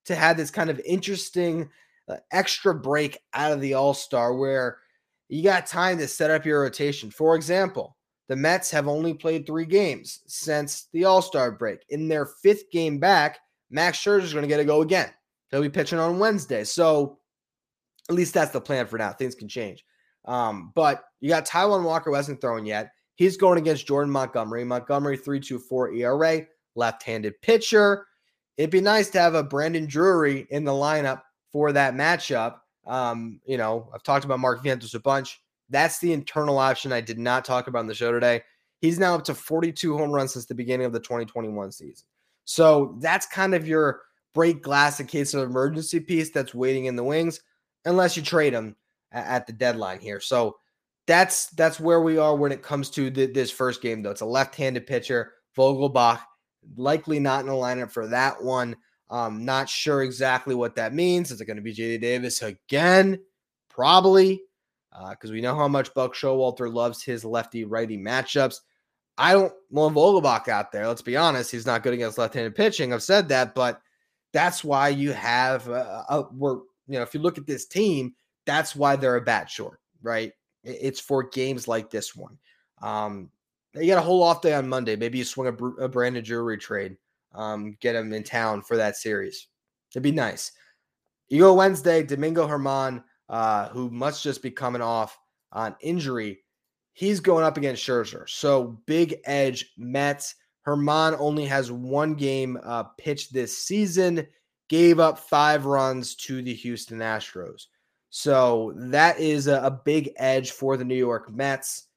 to 0.06 0.16
have 0.16 0.38
this 0.38 0.52
kind 0.52 0.70
of 0.70 0.80
interesting 0.86 1.70
uh, 2.10 2.18
extra 2.32 2.76
break 2.76 3.18
out 3.34 3.52
of 3.52 3.62
the 3.62 3.74
All 3.74 3.94
Star 3.94 4.36
where 4.36 4.80
you 5.30 5.42
got 5.44 5.66
time 5.66 5.98
to 5.98 6.08
set 6.08 6.30
up 6.30 6.46
your 6.46 6.62
rotation. 6.62 7.10
For 7.10 7.36
example, 7.36 7.96
the 8.28 8.36
Mets 8.36 8.70
have 8.72 8.88
only 8.88 9.14
played 9.14 9.46
three 9.46 9.66
games 9.66 10.22
since 10.28 10.88
the 10.94 11.06
All 11.06 11.22
Star 11.22 11.52
break. 11.52 11.80
In 11.90 12.08
their 12.08 12.26
fifth 12.26 12.70
game 12.70 13.00
back, 13.00 13.40
Max 13.72 13.98
Scherzer 13.98 14.24
is 14.24 14.34
going 14.34 14.44
to 14.44 14.48
get 14.48 14.60
a 14.60 14.66
go 14.66 14.82
again. 14.82 15.10
He'll 15.52 15.62
be 15.62 15.70
pitching 15.70 16.00
on 16.00 16.20
Wednesday. 16.20 16.64
So 16.64 17.20
at 18.10 18.16
least 18.16 18.34
that's 18.34 18.52
the 18.52 18.62
plan 18.62 18.88
for 18.88 18.98
now. 18.98 19.12
Things 19.12 19.36
can 19.36 19.48
change. 19.48 19.84
Um, 20.26 20.72
but 20.76 21.04
you 21.22 21.30
got 21.30 21.48
Taijuan 21.48 21.84
Walker 21.84 22.14
hasn't 22.14 22.42
thrown 22.42 22.66
yet. 22.66 22.92
He's 23.16 23.38
going 23.38 23.58
against 23.58 23.88
Jordan 23.88 24.12
Montgomery. 24.12 24.64
Montgomery 24.64 25.18
3.24 25.18 25.98
ERA, 26.00 26.46
left-handed 26.76 27.42
pitcher. 27.42 28.06
It'd 28.58 28.72
be 28.72 28.82
nice 28.82 29.10
to 29.12 29.20
have 29.20 29.36
a 29.36 29.44
Brandon 29.44 29.86
Drury 29.86 30.48
in 30.50 30.64
the 30.64 30.72
lineup 30.72 31.22
for 31.52 31.72
that 31.72 31.94
matchup. 31.94 32.58
Um, 32.86 33.40
you 33.46 33.58
know, 33.58 33.90
I've 33.94 34.04
talked 34.04 34.26
about 34.26 34.40
Mark 34.40 34.64
Vientos 34.64 34.96
a 34.96 35.00
bunch. 35.00 35.42
That's 35.70 36.00
the 36.00 36.14
internal 36.14 36.58
option 36.58 36.92
I 36.92 37.02
did 37.02 37.18
not 37.18 37.46
talk 37.46 37.68
about 37.68 37.80
in 37.80 37.88
the 37.88 37.96
show 37.96 38.12
today. 38.12 38.42
He's 38.82 39.00
now 39.00 39.16
up 39.16 39.24
to 39.26 39.34
42 39.34 39.98
home 39.98 40.12
runs 40.12 40.34
since 40.34 40.46
the 40.46 40.54
beginning 40.54 40.86
of 40.86 40.94
the 40.94 41.00
2021 41.00 41.72
season. 41.72 42.06
So 42.44 42.98
that's 43.00 43.26
kind 43.26 43.56
of 43.56 43.68
your 43.68 44.02
break 44.34 44.62
glass 44.62 45.00
in 45.00 45.08
case 45.08 45.34
of 45.34 45.50
emergency 45.50 46.00
piece 46.00 46.30
that's 46.30 46.54
waiting 46.54 46.86
in 46.86 46.96
the 46.96 47.04
wings, 47.04 47.40
unless 47.86 48.18
you 48.18 48.24
trade 48.24 48.54
him 48.54 48.76
at 49.12 49.48
the 49.48 49.54
deadline 49.54 50.00
here. 50.00 50.20
So 50.20 50.58
that's 51.08 51.48
that's 51.52 51.80
where 51.80 52.02
we 52.02 52.18
are 52.18 52.36
when 52.36 52.52
it 52.52 52.64
comes 52.64 52.90
to 52.92 53.10
the, 53.10 53.28
this 53.28 53.52
first 53.52 53.82
game, 53.82 54.02
though. 54.02 54.12
It's 54.12 54.22
a 54.22 54.26
left-handed 54.26 54.88
pitcher, 54.88 55.34
Vogelbach, 55.58 56.22
likely 56.76 57.20
not 57.20 57.42
in 57.42 57.48
the 57.48 57.54
lineup 57.54 57.92
for 57.92 58.08
that 58.08 58.44
one. 58.44 58.76
Um, 59.10 59.46
not 59.46 59.70
sure 59.70 60.02
exactly 60.02 60.56
what 60.56 60.76
that 60.76 60.94
means. 60.94 61.30
Is 61.30 61.40
it 61.40 61.46
going 61.46 61.58
to 61.58 61.64
be 61.64 61.76
JD 61.76 62.02
Davis 62.02 62.42
again? 62.42 63.20
Probably, 63.70 64.42
because 65.12 65.30
uh, 65.30 65.34
we 65.34 65.42
know 65.42 65.56
how 65.56 65.68
much 65.68 65.94
Buck 65.94 66.16
Showalter 66.16 66.74
loves 66.74 67.04
his 67.04 67.24
lefty-righty 67.24 67.98
matchups. 67.98 68.62
I 69.18 69.34
don't 69.34 69.54
want 69.70 69.96
Vogelbach 69.96 70.48
out 70.48 70.72
there. 70.72 70.88
Let's 70.88 71.04
be 71.04 71.18
honest; 71.18 71.52
he's 71.52 71.68
not 71.68 71.84
good 71.84 71.94
against 71.94 72.18
left-handed 72.18 72.56
pitching. 72.56 72.94
I've 72.94 73.04
said 73.04 73.30
that, 73.30 73.54
but 73.54 73.80
that's 74.34 74.64
why 74.64 74.90
you 74.90 75.14
have 75.14 75.68
a, 75.68 76.06
a, 76.10 76.24
we're 76.34 76.62
you 76.88 76.96
know 76.96 77.02
if 77.02 77.14
you 77.14 77.20
look 77.20 77.38
at 77.38 77.48
this 77.48 77.66
team, 77.66 78.14
that's 78.46 78.76
why 78.76 78.96
they're 78.96 79.16
a 79.16 79.22
bat 79.22 79.50
short, 79.50 79.80
right? 80.02 80.32
It's 80.64 81.00
for 81.00 81.24
games 81.24 81.68
like 81.68 81.90
this 81.90 82.16
one. 82.16 82.38
Um, 82.82 83.30
you 83.76 83.88
got 83.88 83.98
a 83.98 84.06
whole 84.06 84.24
off 84.24 84.42
day 84.42 84.54
on 84.54 84.68
Monday. 84.68 84.96
Maybe 84.96 85.18
you 85.18 85.24
swing 85.24 85.48
a, 85.50 85.84
a 85.84 85.90
Brandon 85.90 86.24
Drury 86.24 86.58
trade, 86.58 86.98
um, 87.34 87.78
get 87.82 87.96
him 87.96 88.14
in 88.14 88.24
town 88.24 88.62
for 88.62 88.78
that 88.78 88.96
series. 88.96 89.48
It'd 89.92 90.04
be 90.04 90.12
nice. 90.12 90.52
You 91.28 91.40
go 91.40 91.54
Wednesday, 91.54 92.04
Domingo 92.04 92.48
Germán, 92.48 93.04
uh, 93.30 93.70
who 93.70 93.90
must 93.90 94.24
just 94.24 94.42
be 94.42 94.52
coming 94.52 94.82
off 94.82 95.18
on 95.52 95.76
injury. 95.82 96.40
He's 96.94 97.20
going 97.20 97.44
up 97.44 97.58
against 97.58 97.84
Scherzer. 97.84 98.30
So 98.30 98.80
big 98.86 99.16
edge 99.26 99.74
Mets. 99.78 100.36
Germán 100.66 101.16
only 101.20 101.46
has 101.46 101.72
one 101.72 102.16
game 102.16 102.60
uh, 102.64 102.84
pitched 102.98 103.34
this 103.34 103.58
season, 103.58 104.26
gave 104.70 105.00
up 105.00 105.20
five 105.20 105.66
runs 105.66 106.16
to 106.16 106.42
the 106.42 106.54
Houston 106.54 107.00
Astros. 107.00 107.68
So 108.10 108.74
that 108.78 109.20
is 109.20 109.48
a, 109.48 109.82
big 109.84 110.12
edge 110.18 110.52
for 110.52 110.78
the 110.78 110.86
New 110.86 110.96
York 110.96 111.32
Mets. 111.32 111.88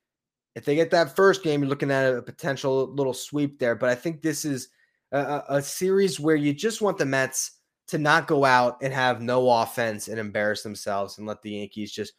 If 0.57 0.65
they 0.65 0.75
get 0.75 0.91
that 0.91 1.15
first 1.15 1.45
game, 1.45 1.61
you're 1.61 1.69
looking 1.69 1.93
at 1.93 2.13
a 2.13 2.21
potential 2.23 2.93
little 2.93 3.15
sweep 3.15 3.59
there. 3.59 3.77
But 3.77 3.91
I 3.91 3.95
think 3.95 4.21
this 4.21 4.45
is 4.45 4.69
a, 5.13 5.43
a 5.49 5.63
series 5.63 6.19
where 6.19 6.35
you 6.35 6.53
just 6.53 6.83
want 6.83 6.99
the 6.99 7.07
Mets 7.07 7.53
to 7.89 7.99
not 7.99 8.27
go 8.27 8.45
out 8.45 8.79
and 8.83 8.93
have 8.93 9.23
no 9.23 9.49
offense 9.49 10.09
and 10.09 10.19
embarrass 10.19 10.63
themselves 10.63 11.19
and 11.19 11.27
let 11.27 11.41
the 11.43 11.53
Yankees 11.53 11.93
just 11.93 12.13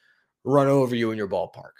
run 0.43 0.67
over 0.67 0.95
you 0.95 1.11
in 1.11 1.17
your 1.17 1.27
ballpark. 1.27 1.73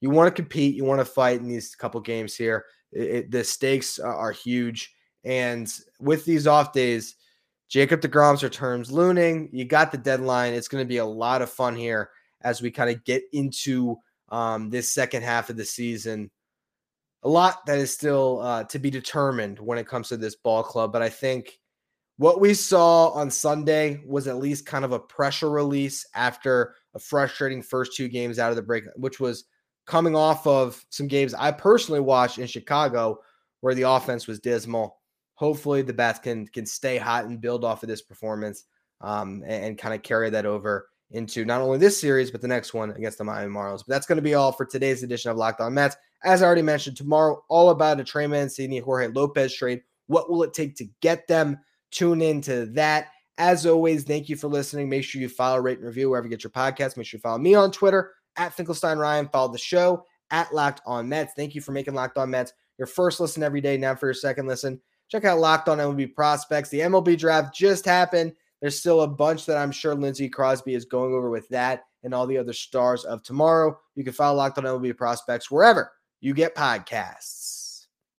You 0.00 0.10
want 0.10 0.34
to 0.34 0.42
compete, 0.42 0.74
you 0.74 0.84
want 0.84 1.00
to 1.00 1.04
fight 1.04 1.40
in 1.40 1.48
these 1.48 1.74
couple 1.74 2.00
games 2.00 2.34
here. 2.34 2.64
It, 2.92 3.02
it, 3.02 3.30
the 3.30 3.44
stakes 3.44 3.98
are 3.98 4.32
huge. 4.32 4.94
And 5.24 5.72
with 6.00 6.24
these 6.24 6.46
off 6.46 6.72
days, 6.72 7.16
Jacob 7.68 8.00
DeGrom's 8.00 8.42
returns 8.42 8.92
looming. 8.92 9.48
You 9.52 9.64
got 9.64 9.90
the 9.90 9.98
deadline. 9.98 10.54
It's 10.54 10.68
going 10.68 10.84
to 10.84 10.88
be 10.88 10.98
a 10.98 11.04
lot 11.04 11.42
of 11.42 11.50
fun 11.50 11.74
here 11.74 12.10
as 12.42 12.62
we 12.62 12.70
kind 12.70 12.90
of 12.90 13.04
get 13.04 13.24
into 13.32 13.96
um, 14.28 14.70
this 14.70 14.92
second 14.92 15.22
half 15.22 15.50
of 15.50 15.56
the 15.56 15.64
season. 15.64 16.30
A 17.22 17.28
lot 17.28 17.66
that 17.66 17.78
is 17.78 17.92
still 17.92 18.40
uh, 18.40 18.64
to 18.64 18.78
be 18.78 18.90
determined 18.90 19.58
when 19.58 19.78
it 19.78 19.88
comes 19.88 20.08
to 20.08 20.16
this 20.16 20.36
ball 20.36 20.62
club, 20.62 20.92
but 20.92 21.02
I 21.02 21.08
think 21.08 21.58
what 22.18 22.40
we 22.40 22.54
saw 22.54 23.08
on 23.08 23.30
Sunday 23.30 24.02
was 24.06 24.26
at 24.26 24.38
least 24.38 24.64
kind 24.64 24.84
of 24.84 24.92
a 24.92 24.98
pressure 24.98 25.50
release 25.50 26.06
after 26.14 26.74
a 26.94 26.98
frustrating 26.98 27.62
first 27.62 27.94
two 27.94 28.08
games 28.08 28.38
out 28.38 28.50
of 28.50 28.56
the 28.56 28.62
break, 28.62 28.84
which 28.94 29.20
was 29.20 29.44
coming 29.86 30.16
off 30.16 30.46
of 30.46 30.84
some 30.90 31.08
games 31.08 31.34
I 31.34 31.52
personally 31.52 32.00
watched 32.00 32.38
in 32.38 32.46
Chicago 32.46 33.18
where 33.60 33.74
the 33.74 33.82
offense 33.82 34.26
was 34.26 34.40
dismal 34.40 34.98
hopefully 35.36 35.82
the 35.82 35.92
bats 35.92 36.18
can 36.18 36.46
can 36.48 36.66
stay 36.66 36.98
hot 36.98 37.26
and 37.26 37.40
build 37.40 37.64
off 37.64 37.82
of 37.82 37.88
this 37.88 38.02
performance 38.02 38.64
um, 39.00 39.42
and, 39.46 39.64
and 39.64 39.78
kind 39.78 39.94
of 39.94 40.02
carry 40.02 40.28
that 40.30 40.46
over 40.46 40.88
into 41.12 41.44
not 41.44 41.60
only 41.60 41.78
this 41.78 42.00
series 42.00 42.32
but 42.32 42.40
the 42.40 42.48
next 42.48 42.74
one 42.74 42.90
against 42.90 43.18
the 43.18 43.24
Miami 43.24 43.52
Marlins. 43.52 43.84
But 43.86 43.94
that's 43.94 44.06
going 44.06 44.16
to 44.16 44.22
be 44.22 44.34
all 44.34 44.50
for 44.50 44.66
today's 44.66 45.04
edition 45.04 45.30
of 45.30 45.36
Locked 45.36 45.60
On 45.60 45.72
Mets. 45.72 45.96
As 46.24 46.42
I 46.42 46.46
already 46.46 46.62
mentioned, 46.62 46.96
tomorrow 46.96 47.42
all 47.48 47.70
about 47.70 48.00
a 48.00 48.04
Trey 48.04 48.26
Mancini, 48.26 48.78
Jorge 48.78 49.08
Lopez 49.08 49.54
trade. 49.54 49.82
What 50.08 50.28
will 50.28 50.42
it 50.42 50.54
take 50.54 50.74
to 50.76 50.86
get 51.00 51.28
them? 51.28 51.58
Tune 51.92 52.20
into 52.20 52.66
that. 52.72 53.08
As 53.38 53.66
always, 53.66 54.04
thank 54.04 54.28
you 54.28 54.36
for 54.36 54.48
listening. 54.48 54.88
Make 54.88 55.04
sure 55.04 55.20
you 55.20 55.28
follow, 55.28 55.60
rate, 55.60 55.78
and 55.78 55.86
review 55.86 56.10
wherever 56.10 56.26
you 56.26 56.30
get 56.30 56.42
your 56.42 56.50
podcast. 56.50 56.96
Make 56.96 57.06
sure 57.06 57.18
you 57.18 57.22
follow 57.22 57.38
me 57.38 57.54
on 57.54 57.70
Twitter 57.70 58.12
at 58.36 58.54
Finkelstein 58.54 58.98
Ryan. 58.98 59.28
Follow 59.28 59.52
the 59.52 59.58
show 59.58 60.04
at 60.30 60.52
Locked 60.54 60.80
On 60.86 61.08
Mets. 61.08 61.34
Thank 61.36 61.54
you 61.54 61.60
for 61.60 61.72
making 61.72 61.94
Locked 61.94 62.16
On 62.16 62.30
Mets 62.30 62.52
your 62.78 62.86
first 62.86 63.20
listen 63.20 63.42
every 63.42 63.60
day. 63.60 63.76
Now 63.76 63.94
for 63.94 64.06
your 64.06 64.14
second 64.14 64.46
listen. 64.46 64.80
Check 65.08 65.24
out 65.24 65.38
Locked 65.38 65.68
On 65.68 65.78
MLB 65.78 66.14
Prospects. 66.14 66.68
The 66.70 66.80
MLB 66.80 67.18
draft 67.18 67.54
just 67.54 67.84
happened. 67.84 68.32
There's 68.60 68.78
still 68.78 69.02
a 69.02 69.08
bunch 69.08 69.46
that 69.46 69.56
I'm 69.56 69.70
sure 69.70 69.94
Lindsey 69.94 70.28
Crosby 70.28 70.74
is 70.74 70.84
going 70.84 71.12
over 71.14 71.30
with 71.30 71.48
that 71.50 71.84
and 72.02 72.14
all 72.14 72.26
the 72.26 72.38
other 72.38 72.52
stars 72.52 73.04
of 73.04 73.22
tomorrow. 73.22 73.78
You 73.94 74.04
can 74.04 74.12
follow 74.12 74.36
Locked 74.36 74.58
On 74.58 74.64
MLB 74.64 74.96
Prospects 74.96 75.50
wherever 75.50 75.92
you 76.20 76.34
get 76.34 76.54
podcasts. 76.54 77.45